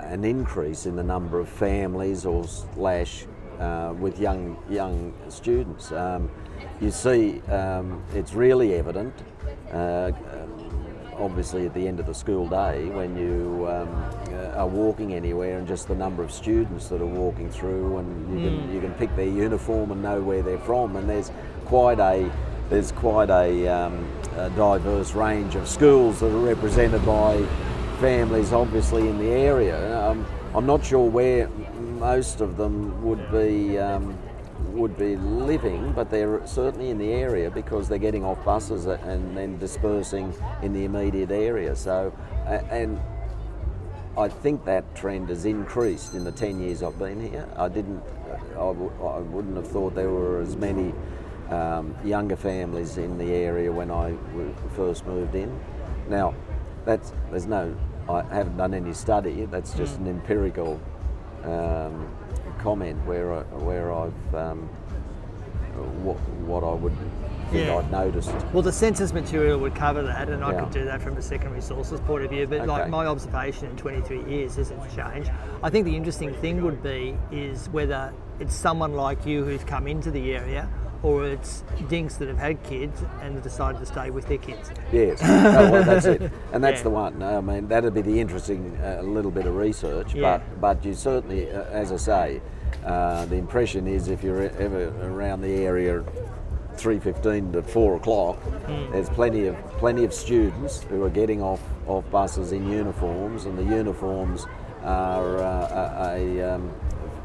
an 0.00 0.24
increase 0.24 0.86
in 0.86 0.96
the 0.96 1.02
number 1.02 1.38
of 1.38 1.48
families 1.48 2.26
or 2.26 2.44
slash 2.46 3.26
uh, 3.60 3.94
with 3.98 4.18
young 4.20 4.56
young 4.68 5.12
students. 5.28 5.92
Um, 5.92 6.30
you 6.80 6.90
see, 6.90 7.40
um, 7.42 8.02
it's 8.14 8.34
really 8.34 8.74
evident. 8.74 9.14
Uh, 9.72 10.12
obviously, 11.18 11.66
at 11.66 11.74
the 11.74 11.86
end 11.88 12.00
of 12.00 12.06
the 12.06 12.14
school 12.14 12.48
day, 12.48 12.84
when 12.86 13.16
you 13.16 13.66
um, 13.68 13.88
uh, 13.88 14.25
are 14.56 14.66
walking 14.66 15.14
anywhere, 15.14 15.58
and 15.58 15.68
just 15.68 15.88
the 15.88 15.94
number 15.94 16.22
of 16.22 16.32
students 16.32 16.88
that 16.88 17.00
are 17.00 17.06
walking 17.06 17.50
through, 17.50 17.98
and 17.98 18.08
you 18.32 18.48
can 18.48 18.74
you 18.74 18.80
can 18.80 18.92
pick 18.94 19.14
their 19.16 19.28
uniform 19.28 19.90
and 19.92 20.02
know 20.02 20.20
where 20.22 20.42
they're 20.42 20.58
from, 20.58 20.96
and 20.96 21.08
there's 21.08 21.30
quite 21.66 22.00
a 22.00 22.30
there's 22.68 22.90
quite 22.92 23.30
a, 23.30 23.68
um, 23.68 24.10
a 24.36 24.50
diverse 24.50 25.14
range 25.14 25.54
of 25.54 25.68
schools 25.68 26.18
that 26.18 26.32
are 26.32 26.38
represented 26.38 27.04
by 27.06 27.40
families, 28.00 28.52
obviously 28.52 29.08
in 29.08 29.18
the 29.18 29.30
area. 29.30 30.00
Um, 30.02 30.26
I'm 30.54 30.66
not 30.66 30.84
sure 30.84 31.08
where 31.08 31.48
most 32.00 32.40
of 32.40 32.56
them 32.56 33.02
would 33.04 33.30
be. 33.30 33.78
Um, 33.78 34.18
would 34.72 34.96
be 34.98 35.16
living, 35.16 35.92
but 35.92 36.10
they're 36.10 36.46
certainly 36.46 36.90
in 36.90 36.98
the 36.98 37.10
area 37.10 37.50
because 37.50 37.88
they're 37.88 37.98
getting 37.98 38.24
off 38.24 38.42
buses 38.44 38.86
and 38.86 39.36
then 39.36 39.58
dispersing 39.58 40.34
in 40.62 40.72
the 40.72 40.84
immediate 40.84 41.30
area. 41.30 41.74
So, 41.74 42.12
and 42.46 43.00
I 44.18 44.28
think 44.28 44.64
that 44.64 44.94
trend 44.94 45.28
has 45.28 45.44
increased 45.44 46.14
in 46.14 46.24
the 46.24 46.32
10 46.32 46.58
years 46.60 46.82
I've 46.82 46.98
been 46.98 47.20
here. 47.20 47.46
I 47.54 47.68
didn't, 47.68 48.02
I, 48.52 48.72
w- 48.72 48.92
I 49.02 49.18
wouldn't 49.18 49.56
have 49.56 49.68
thought 49.68 49.94
there 49.94 50.08
were 50.08 50.40
as 50.40 50.56
many 50.56 50.94
um, 51.50 51.94
younger 52.02 52.36
families 52.36 52.96
in 52.96 53.18
the 53.18 53.30
area 53.30 53.70
when 53.70 53.90
I 53.90 54.12
w- 54.12 54.54
first 54.74 55.06
moved 55.06 55.34
in. 55.34 55.60
Now, 56.08 56.34
that's, 56.86 57.12
there's 57.30 57.44
no, 57.46 57.76
I 58.08 58.22
haven't 58.22 58.56
done 58.56 58.72
any 58.72 58.94
study, 58.94 59.44
that's 59.44 59.74
just 59.74 59.98
an 59.98 60.06
empirical 60.06 60.80
um, 61.44 62.08
comment 62.58 63.04
where, 63.04 63.34
I, 63.34 63.42
where 63.42 63.92
I've, 63.92 64.34
um, 64.34 64.62
what, 66.02 66.16
what 66.46 66.64
I 66.64 66.72
would 66.72 66.96
think 67.50 67.66
Yeah. 67.66 67.76
I've 67.76 67.90
noticed. 67.90 68.30
Well, 68.52 68.62
the 68.62 68.72
census 68.72 69.12
material 69.12 69.58
would 69.60 69.74
cover 69.74 70.02
that, 70.02 70.28
and 70.28 70.44
I 70.44 70.54
could 70.54 70.70
do 70.70 70.84
that 70.84 71.00
from 71.02 71.16
a 71.16 71.22
secondary 71.22 71.60
sources 71.60 72.00
point 72.00 72.24
of 72.24 72.30
view. 72.30 72.46
But 72.46 72.66
like 72.66 72.88
my 72.88 73.06
observation 73.06 73.68
in 73.70 73.76
23 73.76 74.24
years 74.24 74.56
hasn't 74.56 74.80
changed. 74.94 75.30
I 75.62 75.70
think 75.70 75.84
the 75.84 75.96
interesting 75.96 76.32
thing 76.34 76.62
would 76.62 76.82
be 76.82 77.16
is 77.30 77.68
whether 77.70 78.12
it's 78.40 78.54
someone 78.54 78.92
like 78.94 79.24
you 79.26 79.44
who's 79.44 79.64
come 79.64 79.86
into 79.86 80.10
the 80.10 80.34
area, 80.34 80.68
or 81.02 81.24
it's 81.26 81.62
dinks 81.88 82.16
that 82.16 82.28
have 82.28 82.38
had 82.38 82.62
kids 82.62 83.02
and 83.22 83.34
have 83.34 83.42
decided 83.42 83.78
to 83.78 83.86
stay 83.86 84.10
with 84.10 84.26
their 84.28 84.38
kids. 84.38 84.70
Yes, 84.92 85.20
oh, 85.22 85.70
well, 85.70 85.84
that's 85.84 86.06
it, 86.06 86.30
and 86.52 86.62
that's 86.64 86.80
Yeah. 86.80 86.84
the 86.84 86.90
one. 86.90 87.22
I 87.22 87.40
mean, 87.40 87.68
that'd 87.68 87.94
be 87.94 88.02
the 88.02 88.18
interesting 88.20 88.76
uh, 88.82 89.02
little 89.02 89.30
bit 89.30 89.46
of 89.46 89.54
research. 89.56 90.14
Yeah. 90.14 90.38
But 90.38 90.60
but 90.60 90.84
you 90.84 90.94
certainly, 90.94 91.50
uh, 91.50 91.62
as 91.64 91.92
I 91.92 91.96
say, 91.96 92.40
uh, 92.84 93.24
the 93.26 93.36
impression 93.36 93.86
is 93.86 94.08
if 94.08 94.22
you're 94.24 94.42
ever 94.58 94.92
around 95.02 95.40
the 95.42 95.54
area 95.64 96.02
3.15 96.78 97.52
to 97.52 97.62
4 97.62 97.96
o'clock, 97.96 98.38
there's 98.92 99.08
plenty 99.10 99.46
of 99.46 99.56
plenty 99.78 100.04
of 100.04 100.12
students 100.12 100.82
who 100.84 101.02
are 101.04 101.10
getting 101.10 101.42
off, 101.42 101.60
off 101.86 102.08
buses 102.10 102.52
in 102.52 102.68
uniforms, 102.70 103.44
and 103.46 103.56
the 103.58 103.64
uniforms 103.64 104.46
are 104.82 105.38
uh, 105.38 106.14
a, 106.14 106.38
a 106.40 106.54
um, 106.54 106.70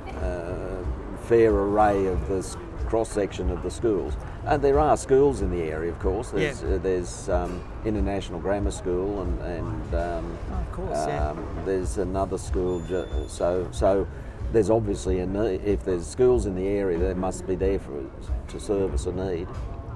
uh, 0.07 0.83
fair 1.27 1.51
array 1.51 2.07
of 2.07 2.27
the 2.27 2.57
cross 2.87 3.09
section 3.09 3.49
of 3.49 3.61
the 3.63 3.71
schools. 3.71 4.13
And 4.45 4.61
there 4.61 4.79
are 4.79 4.97
schools 4.97 5.41
in 5.41 5.51
the 5.51 5.61
area, 5.63 5.91
of 5.91 5.99
course. 5.99 6.31
There's, 6.31 6.61
Yeah. 6.61 6.75
uh, 6.75 6.77
there's 6.79 7.29
um, 7.29 7.61
International 7.85 8.39
Grammar 8.39 8.71
School, 8.71 9.21
and, 9.21 9.39
and 9.41 9.95
um, 9.95 10.37
Oh, 10.51 10.55
of 10.55 10.71
course, 10.71 11.07
yeah. 11.07 11.29
um, 11.29 11.45
there's 11.65 11.97
another 11.99 12.37
school. 12.37 12.81
So, 13.27 13.67
so 13.71 14.07
there's 14.51 14.69
obviously 14.69 15.19
a 15.19 15.25
need. 15.25 15.61
If 15.63 15.83
there's 15.85 16.05
schools 16.05 16.45
in 16.45 16.55
the 16.55 16.67
area, 16.67 16.97
they 16.97 17.13
must 17.13 17.47
be 17.47 17.55
there 17.55 17.79
for 17.79 18.03
to 18.49 18.59
service 18.59 19.05
a 19.05 19.11
need. 19.11 19.47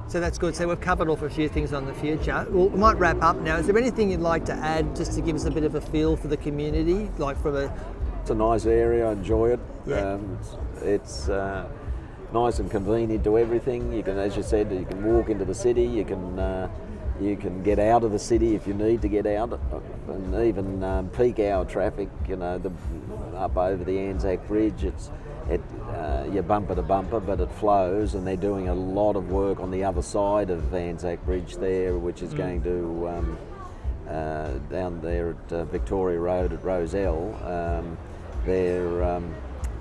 So 0.08 0.20
that's 0.20 0.38
good. 0.38 0.56
So 0.56 0.68
we've 0.68 0.80
covered 0.80 1.10
off 1.10 1.24
a 1.24 1.30
few 1.30 1.50
things 1.50 1.74
on 1.74 1.86
the 1.86 1.94
future. 1.94 2.46
Well, 2.50 2.70
we 2.70 2.78
might 2.78 2.98
wrap 2.98 3.22
up 3.24 3.38
now. 3.38 3.58
Is 3.58 3.66
there 3.66 3.78
anything 3.78 4.12
you'd 4.12 4.20
like 4.20 4.46
to 4.46 4.54
add 4.54 4.96
just 4.96 5.14
to 5.14 5.22
give 5.22 5.36
us 5.36 5.46
a 5.46 5.52
bit 5.52 5.64
of 5.64 5.76
a 5.76 5.82
feel 5.82 6.16
for 6.16 6.28
the 6.28 6.38
community, 6.38 7.10
like 7.18 7.42
from 7.42 7.56
a 7.56 7.74
It's 8.22 8.30
a 8.30 8.36
nice 8.36 8.66
area. 8.66 9.10
I 9.10 9.14
enjoy 9.14 9.54
it. 9.54 9.60
Yeah. 9.88 10.14
Um, 10.14 10.38
it's 10.40 10.58
it's 10.82 11.30
uh, 11.30 11.68
nice 12.34 12.60
and 12.60 12.70
convenient 12.70 13.24
to 13.24 13.38
everything. 13.38 13.92
You 13.92 14.04
can, 14.04 14.20
as 14.20 14.38
you 14.38 14.44
said, 14.44 14.72
you 14.72 14.86
can 14.86 15.04
walk 15.04 15.30
into 15.30 15.46
the 15.46 15.56
city. 15.56 15.86
You 15.86 16.06
can 16.06 16.38
uh, 16.38 16.70
you 17.20 17.38
can 17.38 17.64
get 17.64 17.80
out 17.80 18.04
of 18.04 18.12
the 18.12 18.20
city 18.20 18.56
if 18.56 18.68
you 18.68 18.74
need 18.74 19.02
to 19.02 19.08
get 19.08 19.26
out, 19.26 19.60
and 20.08 20.36
even 20.46 20.84
um, 20.84 21.10
peak 21.10 21.40
hour 21.40 21.66
traffic. 21.66 22.10
You 22.28 22.36
know, 22.36 22.58
the, 22.58 22.72
up 23.36 23.56
over 23.58 23.84
the 23.84 23.98
Anzac 24.00 24.48
Bridge. 24.48 24.84
It's 24.84 25.12
it 25.50 25.62
uh, 25.90 26.26
you're 26.32 26.44
bumper 26.44 26.76
to 26.76 26.82
bumper, 26.82 27.20
but 27.20 27.40
it 27.40 27.52
flows, 27.54 28.16
and 28.16 28.26
they're 28.26 28.36
doing 28.36 28.70
a 28.70 28.76
lot 28.76 29.16
of 29.16 29.32
work 29.32 29.60
on 29.60 29.72
the 29.72 29.84
other 29.84 30.02
side 30.02 30.50
of 30.50 30.74
Anzac 30.74 31.24
Bridge 31.26 31.56
there, 31.56 31.98
which 31.98 32.22
is 32.22 32.34
going 32.34 32.64
to. 32.64 33.10
Um, 33.10 33.38
uh, 34.10 34.52
down 34.70 35.02
there 35.02 35.32
at 35.32 35.52
uh, 35.52 35.66
Victoria 35.66 36.20
Road 36.20 36.54
at 36.54 36.64
Rozelle, 36.64 37.34
um, 37.44 37.98
there 38.46 39.04
um, 39.04 39.34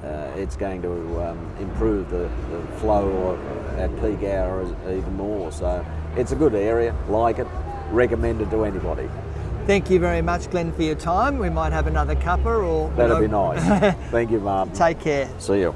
uh, 0.02 0.30
it's 0.36 0.56
going 0.56 0.82
to 0.82 1.22
um, 1.22 1.56
improve 1.60 2.10
the, 2.10 2.30
the 2.50 2.66
flow 2.78 3.38
at 3.78 3.90
peak 4.00 4.26
hour 4.28 4.64
even 4.88 5.14
more. 5.14 5.50
So 5.50 5.84
it's 6.16 6.32
a 6.32 6.36
good 6.36 6.54
area, 6.54 6.94
like 7.08 7.38
it, 7.38 7.46
recommended 7.90 8.50
to 8.50 8.64
anybody. 8.64 9.08
Thank 9.66 9.88
you 9.88 9.98
very 9.98 10.20
much, 10.20 10.50
Glenn, 10.50 10.72
for 10.72 10.82
your 10.82 10.94
time. 10.94 11.38
We 11.38 11.48
might 11.48 11.72
have 11.72 11.86
another 11.86 12.14
cuppa 12.14 12.62
or 12.64 12.90
That'd 12.96 13.18
be 13.18 13.28
nice. 13.28 13.96
Thank 14.10 14.30
you, 14.30 14.40
Martin. 14.40 14.74
Take 14.74 15.00
care. 15.00 15.28
See 15.38 15.60
you. 15.60 15.74